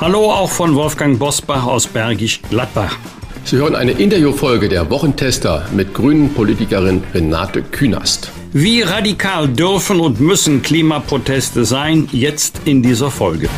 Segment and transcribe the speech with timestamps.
[0.00, 2.96] Hallo auch von Wolfgang Bosbach aus Bergisch Gladbach.
[3.42, 8.30] Sie hören eine Interviewfolge der Wochentester mit grünen Politikerin Renate Künast.
[8.52, 13.48] Wie radikal dürfen und müssen Klimaproteste sein, jetzt in dieser Folge.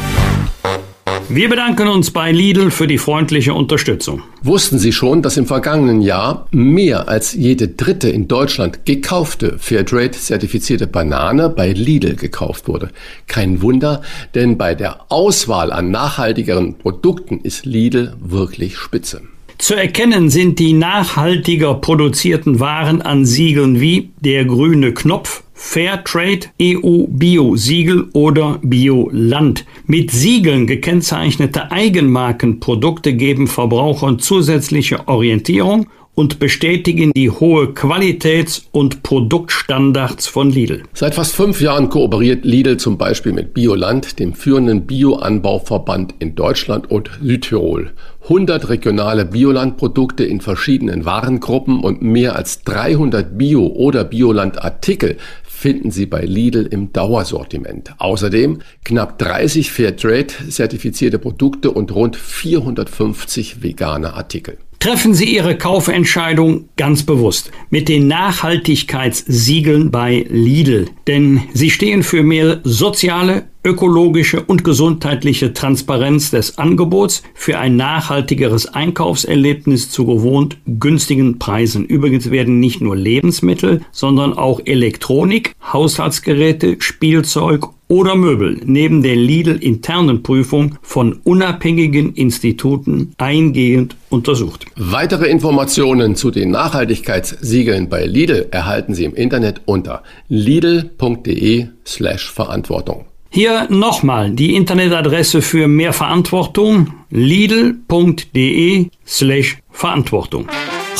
[1.32, 4.24] Wir bedanken uns bei Lidl für die freundliche Unterstützung.
[4.42, 10.88] Wussten Sie schon, dass im vergangenen Jahr mehr als jede dritte in Deutschland gekaufte Fairtrade-zertifizierte
[10.88, 12.90] Banane bei Lidl gekauft wurde?
[13.28, 14.02] Kein Wunder,
[14.34, 19.22] denn bei der Auswahl an nachhaltigeren Produkten ist Lidl wirklich spitze.
[19.56, 27.04] Zu erkennen sind die nachhaltiger produzierten Waren an Siegeln wie der grüne Knopf, Fairtrade, EU
[27.06, 29.66] Bio Siegel oder Bioland.
[29.86, 40.26] Mit Siegeln gekennzeichnete Eigenmarkenprodukte geben Verbrauchern zusätzliche Orientierung und bestätigen die hohe Qualitäts- und Produktstandards
[40.26, 40.82] von Lidl.
[40.92, 46.90] Seit fast fünf Jahren kooperiert Lidl zum Beispiel mit Bioland, dem führenden Bioanbauverband in Deutschland
[46.90, 47.92] und Südtirol.
[48.24, 55.16] 100 regionale Biolandprodukte in verschiedenen Warengruppen und mehr als 300 Bio- oder Bioland-Artikel
[55.60, 57.92] finden Sie bei Lidl im Dauersortiment.
[57.98, 64.56] Außerdem knapp 30 Fairtrade-zertifizierte Produkte und rund 450 vegane Artikel.
[64.80, 72.22] Treffen Sie Ihre Kaufentscheidung ganz bewusst mit den Nachhaltigkeitssiegeln bei Lidl, denn sie stehen für
[72.22, 81.38] mehr soziale, ökologische und gesundheitliche Transparenz des Angebots für ein nachhaltigeres Einkaufserlebnis zu gewohnt günstigen
[81.38, 81.84] Preisen.
[81.84, 90.22] Übrigens werden nicht nur Lebensmittel, sondern auch Elektronik, Haushaltsgeräte, Spielzeug oder Möbel neben der Lidl-internen
[90.22, 94.64] Prüfung von unabhängigen Instituten eingehend untersucht.
[94.76, 103.06] Weitere Informationen zu den Nachhaltigkeitssiegeln bei Lidl erhalten Sie im Internet unter lidl.de slash Verantwortung.
[103.28, 110.46] Hier nochmal die Internetadresse für mehr Verantwortung lidl.de slash Verantwortung.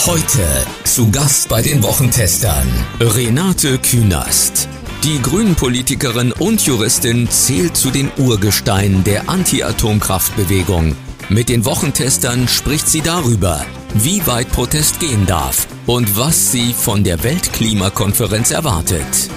[0.07, 0.43] Heute
[0.85, 2.67] zu Gast bei den Wochentestern
[3.01, 4.69] Renate Künast.
[5.05, 10.95] Die Grünen-Politikerin und Juristin zählt zu den Urgesteinen der Anti-Atomkraftbewegung.
[11.31, 17.03] Mit den Wochentestern spricht sie darüber, wie weit Protest gehen darf und was sie von
[17.03, 19.31] der Weltklimakonferenz erwartet.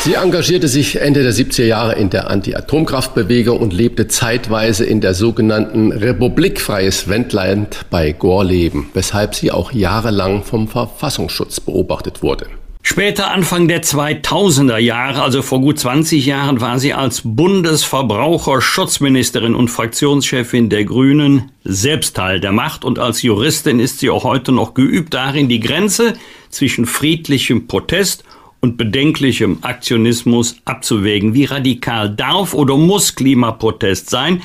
[0.00, 5.12] Sie engagierte sich Ende der 70er Jahre in der Anti-Atomkraftbewegung und lebte zeitweise in der
[5.12, 12.46] sogenannten Republik Freies Wendland bei Gorleben, weshalb sie auch jahrelang vom Verfassungsschutz beobachtet wurde.
[12.88, 19.66] Später Anfang der 2000er Jahre, also vor gut 20 Jahren, war sie als Bundesverbraucherschutzministerin und
[19.68, 24.74] Fraktionschefin der Grünen selbst Teil der Macht und als Juristin ist sie auch heute noch
[24.74, 26.12] geübt darin, die Grenze
[26.48, 28.22] zwischen friedlichem Protest
[28.60, 31.34] und bedenklichem Aktionismus abzuwägen.
[31.34, 34.42] Wie radikal darf oder muss Klimaprotest sein?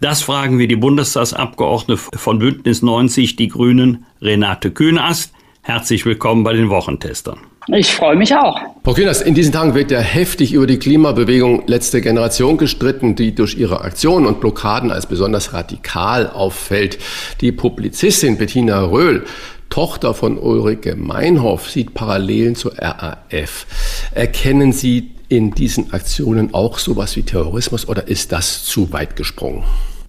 [0.00, 5.32] Das fragen wir die Bundestagsabgeordnete von Bündnis 90, die Grünen, Renate Kühnast.
[5.62, 7.38] Herzlich willkommen bei den Wochentestern.
[7.68, 8.60] Ich freue mich auch.
[8.82, 13.34] Frau Kühners, in diesen Tagen wird ja heftig über die Klimabewegung letzte Generation gestritten, die
[13.34, 16.98] durch ihre Aktionen und Blockaden als besonders radikal auffällt.
[17.40, 19.24] Die Publizistin Bettina Röhl
[19.70, 23.66] Tochter von Ulrike Meinhoff sieht Parallelen zur RAF.
[24.14, 29.64] Erkennen Sie in diesen Aktionen auch sowas wie Terrorismus oder ist das zu weit gesprungen?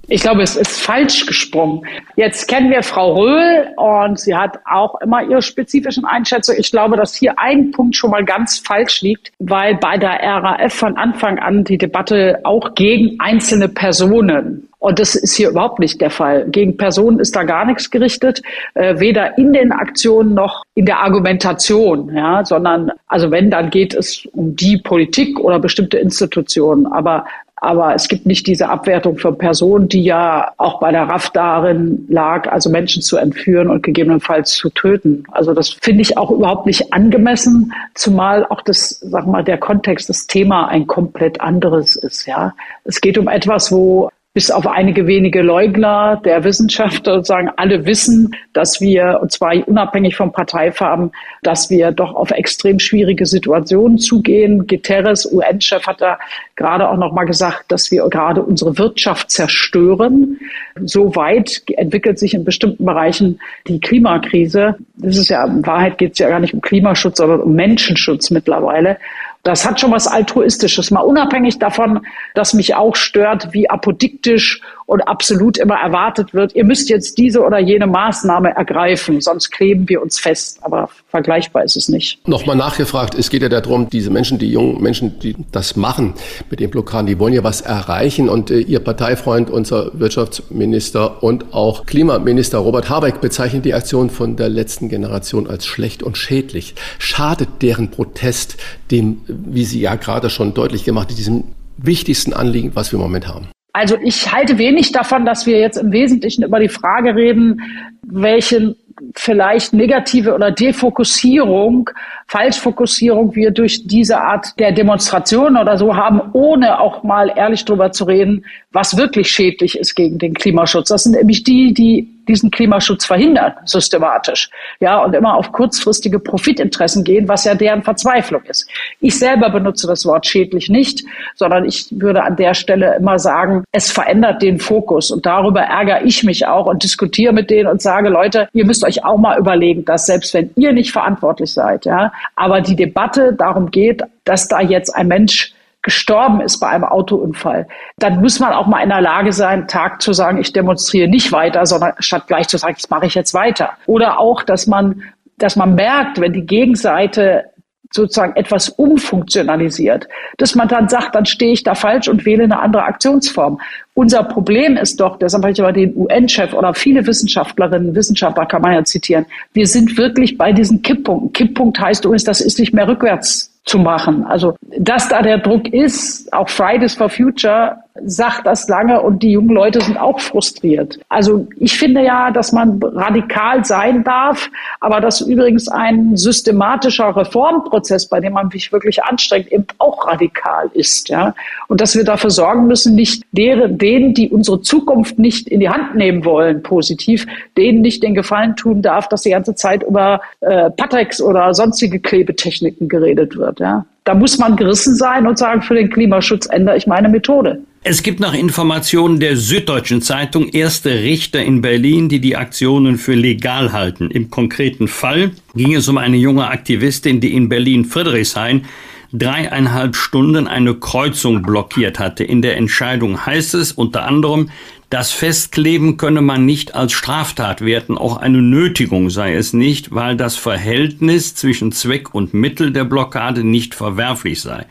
[0.07, 1.81] Ich glaube, es ist falsch gesprungen.
[2.15, 6.59] Jetzt kennen wir Frau Röhl und sie hat auch immer ihre spezifischen Einschätzungen.
[6.59, 10.73] Ich glaube, dass hier ein Punkt schon mal ganz falsch liegt, weil bei der RAF
[10.73, 15.99] von Anfang an die Debatte auch gegen einzelne Personen und das ist hier überhaupt nicht
[15.99, 16.45] der Fall.
[16.47, 18.43] Gegen Personen ist da gar nichts gerichtet,
[18.75, 23.95] äh, weder in den Aktionen noch in der Argumentation, ja, sondern also wenn, dann geht
[23.95, 26.85] es um die Politik oder bestimmte Institutionen.
[26.85, 27.25] Aber
[27.57, 32.05] aber es gibt nicht diese Abwertung von Personen, die ja auch bei der RAF darin
[32.09, 35.23] lag, also Menschen zu entführen und gegebenenfalls zu töten.
[35.31, 40.09] Also das finde ich auch überhaupt nicht angemessen, zumal auch das, sag mal, der Kontext,
[40.09, 42.53] das Thema ein komplett anderes ist, ja.
[42.83, 48.35] Es geht um etwas, wo bis auf einige wenige Leugner der Wissenschaft sozusagen alle wissen,
[48.51, 54.67] dass wir, und zwar unabhängig von Parteifarben, dass wir doch auf extrem schwierige Situationen zugehen.
[54.67, 56.19] Guterres, UN-Chef, hat da
[56.57, 60.37] gerade auch noch mal gesagt, dass wir gerade unsere Wirtschaft zerstören.
[60.83, 64.75] So weit entwickelt sich in bestimmten Bereichen die Klimakrise.
[64.97, 68.31] Das ist ja, in Wahrheit geht es ja gar nicht um Klimaschutz, sondern um Menschenschutz
[68.31, 68.97] mittlerweile.
[69.45, 72.01] Das hat schon was Altruistisches, mal unabhängig davon,
[72.33, 77.41] dass mich auch stört, wie apodiktisch und absolut immer erwartet wird, ihr müsst jetzt diese
[77.41, 80.59] oder jene Maßnahme ergreifen, sonst kleben wir uns fest.
[80.61, 82.27] Aber vergleichbar ist es nicht.
[82.27, 86.13] Nochmal nachgefragt, es geht ja darum, diese Menschen, die jungen Menschen, die das machen
[86.49, 88.29] mit den Blockaden, die wollen ja was erreichen.
[88.29, 94.35] Und äh, Ihr Parteifreund, unser Wirtschaftsminister und auch Klimaminister Robert Habeck bezeichnet die Aktion von
[94.35, 96.75] der letzten Generation als schlecht und schädlich.
[96.99, 98.57] Schadet deren Protest
[98.91, 101.45] dem, wie Sie ja gerade schon deutlich gemacht diesem
[101.77, 103.47] wichtigsten Anliegen, was wir im Moment haben?
[103.75, 107.61] Also ich halte wenig davon, dass wir jetzt im Wesentlichen über die Frage reden,
[108.03, 108.77] welchen
[109.15, 111.89] vielleicht negative oder Defokussierung,
[112.27, 117.91] Falschfokussierung wir durch diese Art der Demonstration oder so haben, ohne auch mal ehrlich drüber
[117.91, 120.87] zu reden, was wirklich schädlich ist gegen den Klimaschutz.
[120.87, 124.49] Das sind nämlich die, die diesen Klimaschutz verhindern, systematisch.
[124.79, 128.67] Ja, und immer auf kurzfristige Profitinteressen gehen, was ja deren Verzweiflung ist.
[128.99, 131.03] Ich selber benutze das Wort schädlich nicht,
[131.35, 135.11] sondern ich würde an der Stelle immer sagen, es verändert den Fokus.
[135.11, 138.83] Und darüber ärgere ich mich auch und diskutiere mit denen und sage, Leute, ihr müsst
[138.83, 143.33] euch auch mal überlegen, dass selbst wenn ihr nicht verantwortlich seid, ja, aber die Debatte
[143.33, 145.54] darum geht, dass da jetzt ein Mensch
[145.85, 147.67] gestorben ist bei einem Autounfall,
[147.97, 151.31] dann muss man auch mal in der Lage sein, Tag zu sagen, ich demonstriere nicht
[151.31, 153.69] weiter, sondern statt gleich zu sagen, das mache ich jetzt weiter.
[153.85, 155.03] Oder auch, dass man,
[155.37, 157.45] dass man merkt, wenn die Gegenseite
[157.91, 162.59] sozusagen etwas umfunktionalisiert, dass man dann sagt, dann stehe ich da falsch und wähle eine
[162.59, 163.61] andere Aktionsform.
[163.93, 168.63] Unser Problem ist doch, deshalb habe ich aber den UN-Chef oder viele Wissenschaftlerinnen, Wissenschaftler kann
[168.63, 171.31] man ja zitieren, wir sind wirklich bei diesen Kipppunkten.
[171.31, 174.25] Kipppunkt heißt übrigens, das ist nicht mehr rückwärts zu machen.
[174.25, 179.31] Also, dass da der Druck ist, auch Fridays for Future sagt das lange und die
[179.31, 180.99] jungen Leute sind auch frustriert.
[181.07, 184.49] Also ich finde ja, dass man radikal sein darf,
[184.81, 190.69] aber dass übrigens ein systematischer Reformprozess, bei dem man sich wirklich anstrengt, eben auch radikal
[190.73, 191.07] ist.
[191.07, 191.33] Ja?
[191.67, 195.69] Und dass wir dafür sorgen müssen, nicht deren, denen, die unsere Zukunft nicht in die
[195.69, 197.25] Hand nehmen wollen, positiv,
[197.57, 201.99] denen nicht den Gefallen tun darf, dass die ganze Zeit über äh, Patrex oder sonstige
[201.99, 203.61] Klebetechniken geredet wird.
[203.61, 203.85] Ja?
[204.03, 207.61] Da muss man gerissen sein und sagen, für den Klimaschutz ändere ich meine Methode.
[207.87, 213.13] Es gibt nach Informationen der Süddeutschen Zeitung erste Richter in Berlin, die die Aktionen für
[213.13, 214.09] legal halten.
[214.09, 218.65] Im konkreten Fall ging es um eine junge Aktivistin, die in Berlin-Friedrichshain
[219.13, 222.23] dreieinhalb Stunden eine Kreuzung blockiert hatte.
[222.23, 224.49] In der Entscheidung heißt es unter anderem,
[224.89, 230.17] das Festkleben könne man nicht als Straftat werten, auch eine Nötigung sei es nicht, weil
[230.17, 234.65] das Verhältnis zwischen Zweck und Mittel der Blockade nicht verwerflich sei.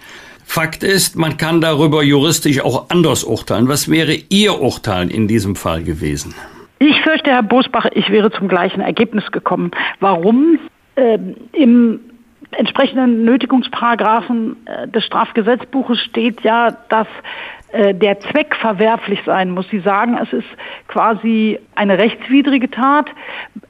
[0.55, 3.67] Fakt ist, man kann darüber juristisch auch anders urteilen.
[3.67, 6.33] Was wäre Ihr Urteil in diesem Fall gewesen?
[6.79, 9.73] Ich fürchte, Herr Bosbach, ich wäre zum gleichen Ergebnis gekommen.
[9.99, 10.61] Warum?
[10.95, 11.99] Ähm, Im
[12.53, 17.09] entsprechenden Nötigungsparagraphen äh, des Strafgesetzbuches steht ja, dass
[17.73, 19.69] äh, der Zweck verwerflich sein muss.
[19.71, 20.47] Sie sagen, es ist
[20.87, 23.07] quasi eine rechtswidrige Tat,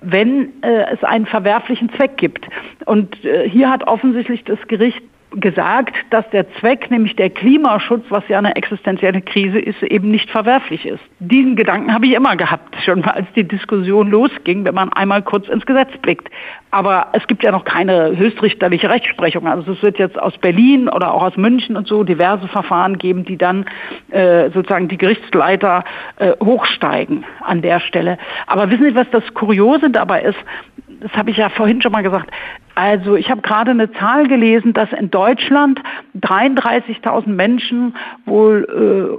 [0.03, 2.47] wenn äh, es einen verwerflichen Zweck gibt.
[2.85, 3.17] Und
[3.47, 5.01] hier hat offensichtlich das Gericht
[5.37, 10.31] gesagt, dass der Zweck, nämlich der Klimaschutz, was ja eine existenzielle Krise ist, eben nicht
[10.31, 11.03] verwerflich ist.
[11.19, 15.23] Diesen Gedanken habe ich immer gehabt, schon mal als die Diskussion losging, wenn man einmal
[15.23, 16.29] kurz ins Gesetz blickt.
[16.71, 19.47] Aber es gibt ja noch keine höchstrichterliche Rechtsprechung.
[19.47, 23.25] Also es wird jetzt aus Berlin oder auch aus München und so diverse Verfahren geben,
[23.25, 23.67] die dann
[24.11, 25.85] äh, sozusagen die Gerichtsleiter
[26.17, 28.19] äh, hochsteigen an der Stelle.
[28.47, 30.39] Aber wissen Sie, was das Kuriose dabei ist?
[31.01, 32.31] Das habe ich ja vorhin schon mal gesagt.
[32.75, 35.81] Also ich habe gerade eine Zahl gelesen, dass in Deutschland
[36.21, 38.67] 33.000 Menschen wohl,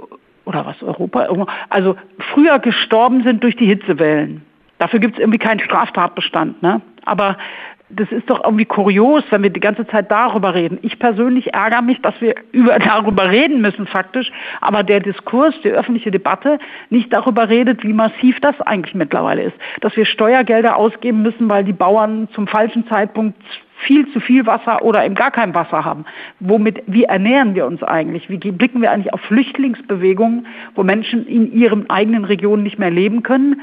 [0.04, 1.96] äh, oder was, Europa, also
[2.32, 4.42] früher gestorben sind durch die Hitzewellen.
[4.78, 6.62] Dafür gibt es irgendwie keinen Straftatbestand.
[6.62, 6.82] Ne?
[7.04, 7.38] Aber
[7.88, 10.78] das ist doch irgendwie kurios, wenn wir die ganze Zeit darüber reden.
[10.82, 15.70] Ich persönlich ärgere mich, dass wir über, darüber reden müssen faktisch, aber der Diskurs, die
[15.70, 16.58] öffentliche Debatte
[16.90, 19.56] nicht darüber redet, wie massiv das eigentlich mittlerweile ist.
[19.80, 23.36] Dass wir Steuergelder ausgeben müssen, weil die Bauern zum falschen Zeitpunkt
[23.78, 26.06] viel zu viel Wasser oder eben gar kein Wasser haben.
[26.40, 28.28] Womit, wie ernähren wir uns eigentlich?
[28.30, 33.22] Wie blicken wir eigentlich auf Flüchtlingsbewegungen, wo Menschen in ihren eigenen Regionen nicht mehr leben
[33.22, 33.60] können?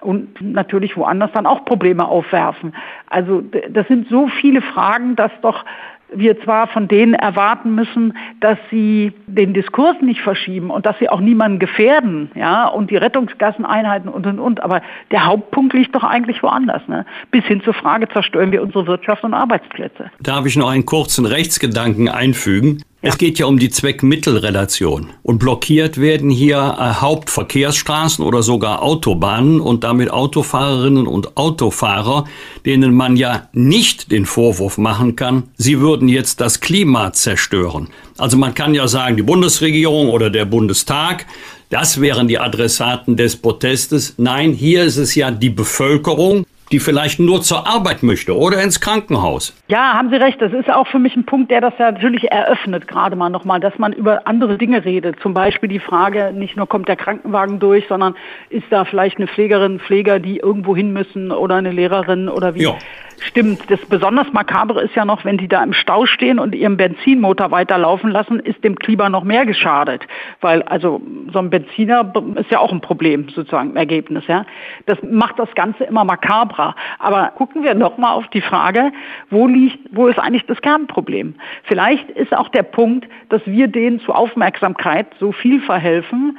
[0.00, 2.74] Und natürlich woanders dann auch Probleme aufwerfen.
[3.08, 5.64] Also das sind so viele Fragen, dass doch
[6.12, 11.08] wir zwar von denen erwarten müssen, dass sie den Diskurs nicht verschieben und dass sie
[11.08, 16.04] auch niemanden gefährden, ja, und die Rettungsgasseneinheiten und und und, aber der Hauptpunkt liegt doch
[16.04, 17.04] eigentlich woanders, ne?
[17.30, 20.10] Bis hin zur Frage, zerstören wir unsere Wirtschaft und Arbeitsplätze.
[20.20, 22.82] Darf ich noch einen kurzen Rechtsgedanken einfügen?
[23.02, 25.10] Es geht ja um die Zweck-Mittel-Relation.
[25.22, 32.24] Und blockiert werden hier äh, Hauptverkehrsstraßen oder sogar Autobahnen und damit Autofahrerinnen und Autofahrer,
[32.64, 37.88] denen man ja nicht den Vorwurf machen kann, sie würden jetzt das Klima zerstören.
[38.16, 41.26] Also man kann ja sagen, die Bundesregierung oder der Bundestag,
[41.68, 44.14] das wären die Adressaten des Protestes.
[44.16, 48.80] Nein, hier ist es ja die Bevölkerung, die vielleicht nur zur Arbeit möchte oder ins
[48.80, 49.54] Krankenhaus.
[49.68, 50.40] Ja, haben Sie recht.
[50.40, 53.60] Das ist auch für mich ein Punkt, der das ja natürlich eröffnet, gerade mal nochmal,
[53.60, 55.20] dass man über andere Dinge redet.
[55.20, 58.14] Zum Beispiel die Frage, nicht nur kommt der Krankenwagen durch, sondern
[58.50, 62.62] ist da vielleicht eine Pflegerin, Pfleger, die irgendwo hin müssen oder eine Lehrerin oder wie.
[62.62, 62.74] Ja.
[63.20, 63.70] Stimmt.
[63.70, 67.50] Das besonders Makabre ist ja noch, wenn die da im Stau stehen und ihren Benzinmotor
[67.50, 70.06] weiterlaufen lassen, ist dem Klima noch mehr geschadet.
[70.40, 71.00] Weil also
[71.32, 74.26] so ein Benziner ist ja auch ein Problem sozusagen im Ergebnis.
[74.26, 74.44] Ja,
[74.86, 76.74] Das macht das Ganze immer makabrer.
[76.98, 78.92] Aber gucken wir noch mal auf die Frage,
[79.30, 81.34] wo liegt, wo ist eigentlich das Kernproblem?
[81.64, 86.38] Vielleicht ist auch der Punkt, dass wir denen zu Aufmerksamkeit so viel verhelfen,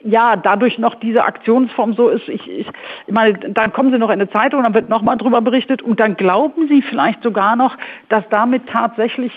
[0.00, 2.66] ja, dadurch noch diese Aktionsform so ist, ich, ich,
[3.06, 5.98] ich meine, dann kommen sie noch in eine Zeitung, dann wird nochmal drüber berichtet und
[6.00, 7.76] dann glauben sie vielleicht sogar noch,
[8.08, 9.32] dass damit tatsächlich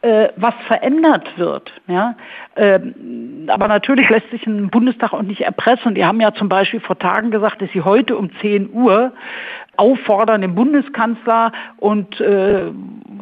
[0.00, 1.72] äh, was verändert wird.
[1.88, 2.14] Ja?
[2.56, 5.94] Ähm, aber natürlich lässt sich ein Bundestag auch nicht erpressen.
[5.94, 9.12] Die haben ja zum Beispiel vor Tagen gesagt, dass sie heute um 10 Uhr
[9.76, 12.70] auffordern, den Bundeskanzler und äh,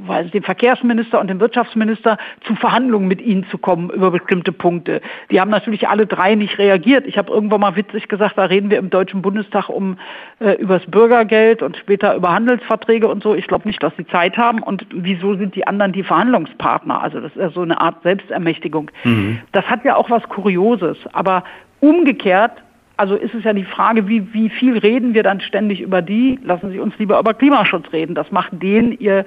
[0.09, 5.01] weiß, den Verkehrsminister und den Wirtschaftsminister zu Verhandlungen mit ihnen zu kommen über bestimmte Punkte.
[5.31, 7.07] Die haben natürlich alle drei nicht reagiert.
[7.07, 9.99] Ich habe irgendwann mal witzig gesagt, da reden wir im Deutschen Bundestag um
[10.41, 13.35] äh, übers Bürgergeld und später über Handelsverträge und so.
[13.35, 14.63] Ich glaube nicht, dass sie Zeit haben.
[14.63, 17.03] Und wieso sind die anderen die Verhandlungspartner?
[17.03, 18.91] Also das ist ja so eine Art Selbstermächtigung.
[19.05, 19.41] Mhm.
[19.53, 20.99] Das hat ja auch was Kurioses.
[21.13, 21.45] Aber
[21.81, 22.53] umgekehrt
[22.97, 26.39] also ist es ja die Frage, wie, wie viel reden wir dann ständig über die?
[26.43, 28.15] Lassen Sie uns lieber über Klimaschutz reden.
[28.15, 29.27] Das macht denen ihr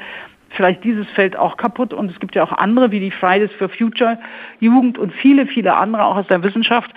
[0.52, 1.94] vielleicht dieses Feld auch kaputt.
[1.94, 4.18] Und es gibt ja auch andere, wie die Fridays for Future
[4.60, 6.92] Jugend und viele, viele andere auch aus der Wissenschaft.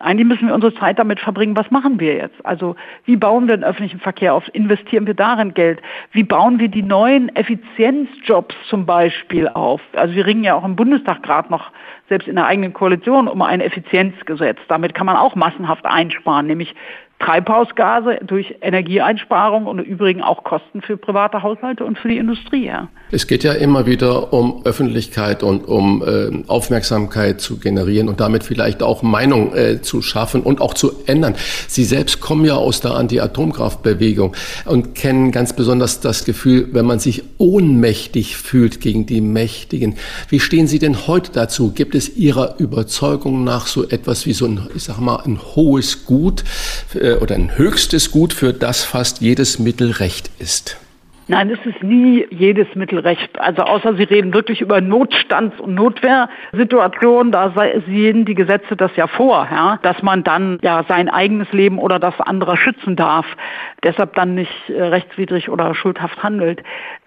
[0.00, 2.44] Eigentlich müssen wir unsere Zeit damit verbringen, was machen wir jetzt?
[2.44, 4.44] Also wie bauen wir den öffentlichen Verkehr auf?
[4.52, 5.80] Investieren wir darin Geld?
[6.12, 9.80] Wie bauen wir die neuen Effizienzjobs zum Beispiel auf?
[9.94, 11.70] Also wir ringen ja auch im Bundestag gerade noch,
[12.08, 14.58] selbst in der eigenen Koalition, um ein Effizienzgesetz.
[14.68, 16.74] Damit kann man auch massenhaft einsparen, nämlich
[17.24, 22.66] Treibhausgase durch Energieeinsparung und im Übrigen auch Kosten für private Haushalte und für die Industrie.
[22.66, 22.88] Ja.
[23.10, 28.44] Es geht ja immer wieder um Öffentlichkeit und um äh, Aufmerksamkeit zu generieren und damit
[28.44, 31.34] vielleicht auch Meinung äh, zu schaffen und auch zu ändern.
[31.66, 36.98] Sie selbst kommen ja aus der Anti-Atomkraftbewegung und kennen ganz besonders das Gefühl, wenn man
[36.98, 39.96] sich ohnmächtig fühlt gegen die Mächtigen.
[40.28, 41.72] Wie stehen Sie denn heute dazu?
[41.72, 46.04] Gibt es Ihrer Überzeugung nach so etwas wie so ein, ich sag mal, ein hohes
[46.04, 46.44] Gut?
[46.94, 50.78] Äh, oder ein höchstes Gut, für das fast jedes Mittel recht ist?
[51.26, 53.40] Nein, es ist nie jedes Mittel recht.
[53.40, 57.54] Also außer Sie reden wirklich über Notstands- und Notwehrsituationen, da
[57.86, 61.98] sehen die Gesetze das ja vor, ja, dass man dann ja sein eigenes Leben oder
[61.98, 63.26] das anderer schützen darf,
[63.82, 66.62] deshalb dann nicht äh, rechtswidrig oder schuldhaft handelt.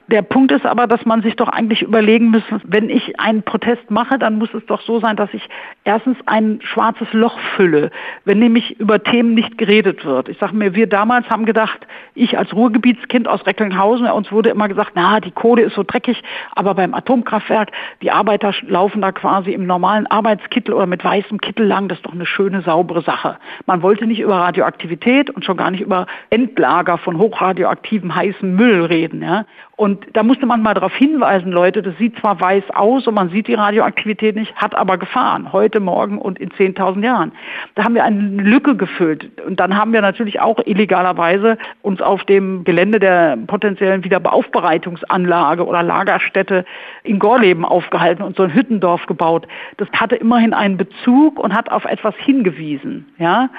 [0.09, 3.91] Der Punkt ist aber, dass man sich doch eigentlich überlegen muss, wenn ich einen Protest
[3.91, 5.49] mache, dann muss es doch so sein, dass ich
[5.83, 7.91] erstens ein schwarzes Loch fülle,
[8.23, 10.29] wenn nämlich über Themen nicht geredet wird.
[10.29, 11.85] Ich sage mir, wir damals haben gedacht,
[12.15, 16.23] ich als Ruhrgebietskind aus Recklinghausen, uns wurde immer gesagt, na, die Kohle ist so dreckig,
[16.55, 17.71] aber beim Atomkraftwerk,
[18.01, 22.05] die Arbeiter laufen da quasi im normalen Arbeitskittel oder mit weißem Kittel lang, das ist
[22.05, 23.39] doch eine schöne, saubere Sache.
[23.65, 28.85] Man wollte nicht über Radioaktivität und schon gar nicht über Endlager von hochradioaktivem heißen Müll
[28.85, 29.21] reden.
[29.21, 29.43] Ja?
[29.77, 33.29] Und da musste man mal darauf hinweisen, Leute, das sieht zwar weiß aus und man
[33.29, 37.31] sieht die Radioaktivität nicht, hat aber Gefahren, heute, morgen und in 10.000 Jahren.
[37.75, 39.29] Da haben wir eine Lücke gefüllt.
[39.45, 45.83] Und dann haben wir natürlich auch illegalerweise uns auf dem Gelände der potenziellen Wiederaufbereitungsanlage oder
[45.83, 46.65] Lagerstätte
[47.03, 49.47] in Gorleben aufgehalten und so ein Hüttendorf gebaut.
[49.77, 53.13] Das hatte immerhin einen Bezug und hat auf etwas hingewiesen.
[53.19, 53.51] Ja?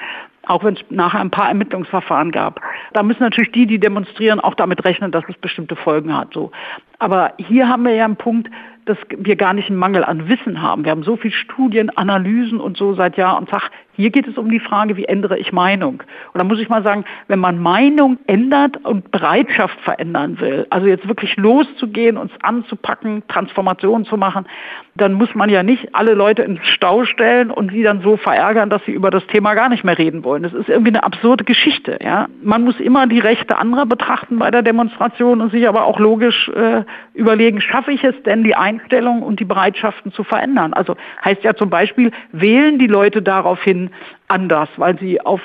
[0.49, 2.59] Auch wenn es nachher ein paar Ermittlungsverfahren gab.
[2.93, 6.33] Da müssen natürlich die, die demonstrieren, auch damit rechnen, dass es bestimmte Folgen hat.
[6.33, 6.51] So.
[6.97, 8.49] Aber hier haben wir ja einen Punkt,
[8.85, 10.83] dass wir gar nicht einen Mangel an Wissen haben.
[10.83, 13.69] Wir haben so viele Studien, Analysen und so seit Jahr und Tag.
[13.99, 16.01] Hier geht es um die Frage, wie ändere ich Meinung?
[16.31, 20.87] Und da muss ich mal sagen, wenn man Meinung ändert und Bereitschaft verändern will, also
[20.87, 24.45] jetzt wirklich loszugehen, uns anzupacken, Transformationen zu machen,
[24.95, 28.69] dann muss man ja nicht alle Leute ins Stau stellen und sie dann so verärgern,
[28.69, 30.43] dass sie über das Thema gar nicht mehr reden wollen.
[30.43, 31.99] Das ist irgendwie eine absurde Geschichte.
[32.01, 32.27] Ja?
[32.41, 36.49] Man muss immer die Rechte anderer betrachten bei der Demonstration und sich aber auch logisch
[36.55, 40.73] äh, überlegen, schaffe ich es denn, die Einstellung und die Bereitschaften zu verändern?
[40.73, 43.21] Also heißt ja zum Beispiel, wählen die Leute
[44.27, 45.41] anders, weil sie auf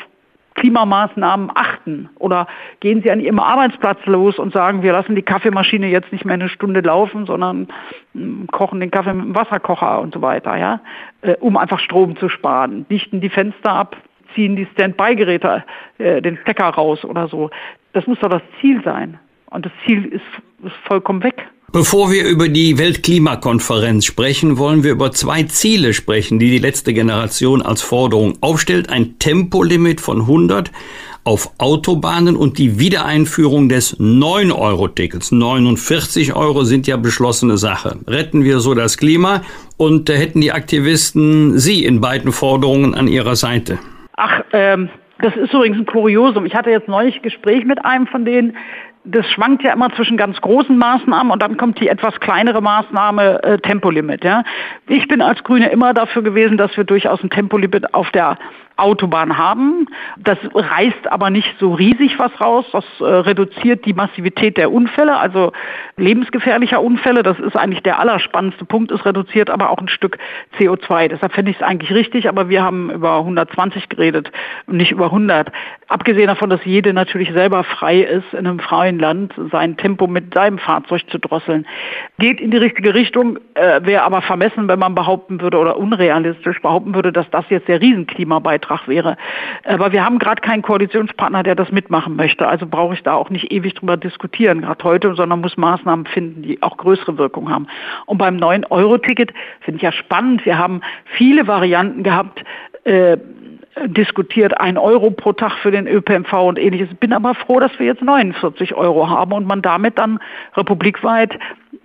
[0.54, 2.08] Klimamaßnahmen achten?
[2.18, 2.46] Oder
[2.80, 6.34] gehen Sie an Ihrem Arbeitsplatz los und sagen, wir lassen die Kaffeemaschine jetzt nicht mehr
[6.34, 7.68] eine Stunde laufen, sondern
[8.12, 10.80] hm, kochen den Kaffee mit dem Wasserkocher und so weiter, ja,
[11.22, 13.96] äh, um einfach Strom zu sparen, dichten die Fenster ab,
[14.34, 15.64] ziehen die Standby-Geräte
[15.98, 17.50] äh, den Stecker raus oder so.
[17.92, 19.18] Das muss doch das Ziel sein.
[19.54, 21.46] Und das Ziel ist, ist vollkommen weg.
[21.72, 26.92] Bevor wir über die Weltklimakonferenz sprechen, wollen wir über zwei Ziele sprechen, die die letzte
[26.92, 28.90] Generation als Forderung aufstellt.
[28.90, 30.72] Ein Tempolimit von 100
[31.22, 35.30] auf Autobahnen und die Wiedereinführung des 9-Euro-Tickets.
[35.30, 37.98] 49 Euro sind ja beschlossene Sache.
[38.08, 39.42] Retten wir so das Klima
[39.76, 43.78] und äh, hätten die Aktivisten Sie in beiden Forderungen an ihrer Seite?
[44.16, 46.44] Ach, ähm, das ist übrigens ein Kuriosum.
[46.44, 48.56] Ich hatte jetzt neulich Gespräch mit einem von denen,
[49.04, 53.42] das schwankt ja immer zwischen ganz großen Maßnahmen und dann kommt die etwas kleinere Maßnahme
[53.42, 54.24] äh, Tempolimit.
[54.24, 54.42] Ja.
[54.88, 58.38] Ich bin als Grüne immer dafür gewesen, dass wir durchaus ein Tempolimit auf der
[58.76, 59.86] Autobahn haben.
[60.18, 62.64] Das reißt aber nicht so riesig was raus.
[62.72, 65.52] Das äh, reduziert die Massivität der Unfälle, also
[65.96, 67.22] lebensgefährlicher Unfälle.
[67.22, 68.90] Das ist eigentlich der allerspannendste Punkt.
[68.90, 70.18] Es reduziert aber auch ein Stück
[70.58, 71.08] CO2.
[71.08, 74.32] Deshalb finde ich es eigentlich richtig, aber wir haben über 120 geredet
[74.66, 75.52] und nicht über 100.
[75.86, 80.34] Abgesehen davon, dass jede natürlich selber frei ist, in einem freien Land sein Tempo mit
[80.34, 81.66] seinem Fahrzeug zu drosseln.
[82.18, 86.60] Geht in die richtige Richtung, äh, wäre aber vermessen, wenn man behaupten würde oder unrealistisch
[86.60, 89.16] behaupten würde, dass das jetzt der Riesenklimabeitrag Beitrag wäre.
[89.64, 92.46] Aber wir haben gerade keinen Koalitionspartner, der das mitmachen möchte.
[92.46, 96.42] Also brauche ich da auch nicht ewig drüber diskutieren, gerade heute, sondern muss Maßnahmen finden,
[96.42, 97.66] die auch größere Wirkung haben.
[98.06, 100.44] Und beim 9-Euro-Ticket finde ich ja spannend.
[100.44, 102.44] Wir haben viele Varianten gehabt.
[102.84, 103.16] Äh,
[103.86, 106.94] diskutiert, ein Euro pro Tag für den ÖPNV und ähnliches.
[107.00, 110.20] Bin aber froh, dass wir jetzt 49 Euro haben und man damit dann
[110.54, 111.36] republikweit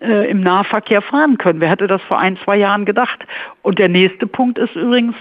[0.02, 1.60] äh, im Nahverkehr fahren können.
[1.60, 3.26] Wer hätte das vor ein, zwei Jahren gedacht?
[3.64, 5.16] Und der nächste Punkt ist übrigens,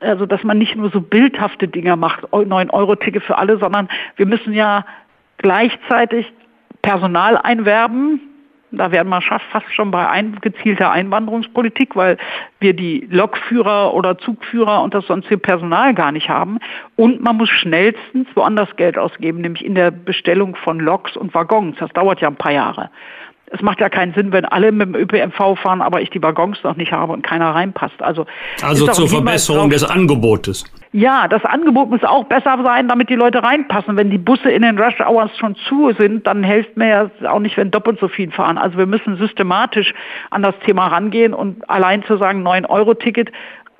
[0.00, 4.52] also dass man nicht nur so bildhafte Dinge macht, 9-Euro-Ticket für alle, sondern wir müssen
[4.52, 4.84] ja
[5.38, 6.32] gleichzeitig
[6.82, 8.20] Personal einwerben.
[8.72, 12.18] Da werden wir fast schon bei ein, gezielter Einwanderungspolitik, weil
[12.60, 16.58] wir die Lokführer oder Zugführer und das sonstige Personal gar nicht haben.
[16.96, 21.76] Und man muss schnellstens woanders Geld ausgeben, nämlich in der Bestellung von Loks und Waggons.
[21.78, 22.90] Das dauert ja ein paar Jahre
[23.52, 26.58] es macht ja keinen Sinn, wenn alle mit dem ÖPNV fahren, aber ich die Waggons
[26.64, 28.02] noch nicht habe und keiner reinpasst.
[28.02, 28.26] Also,
[28.62, 30.64] also zur Verbesserung des Angebotes.
[30.92, 33.96] Ja, das Angebot muss auch besser sein, damit die Leute reinpassen.
[33.96, 37.38] Wenn die Busse in den Rush Hours schon zu sind, dann hilft mir ja auch
[37.38, 38.58] nicht, wenn doppelt so viel fahren.
[38.58, 39.92] Also wir müssen systematisch
[40.30, 43.30] an das Thema rangehen und allein zu sagen, 9-Euro-Ticket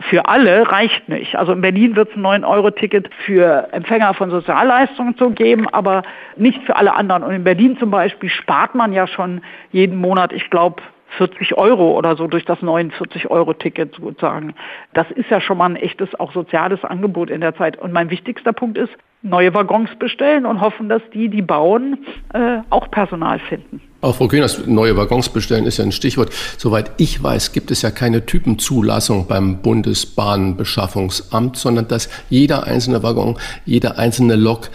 [0.00, 1.36] für alle reicht nicht.
[1.36, 6.02] Also in Berlin wird es ein 9-Euro-Ticket für Empfänger von Sozialleistungen zu geben, aber
[6.36, 7.22] nicht für alle anderen.
[7.22, 9.40] Und in Berlin zum Beispiel spart man ja schon
[9.72, 10.82] jeden Monat, ich glaube,
[11.16, 14.54] 40 Euro oder so durch das 49-Euro-Ticket sozusagen.
[14.92, 17.78] Das ist ja schon mal ein echtes, auch soziales Angebot in der Zeit.
[17.78, 22.04] Und mein wichtigster Punkt ist, neue Waggons bestellen und hoffen, dass die, die bauen,
[22.34, 23.80] äh, auch Personal finden.
[24.06, 26.30] Auch Frau Kühners, neue Waggons bestellen ist ja ein Stichwort.
[26.58, 33.36] Soweit ich weiß, gibt es ja keine Typenzulassung beim Bundesbahnbeschaffungsamt, sondern dass jeder einzelne Waggon,
[33.64, 34.70] jede einzelne Lok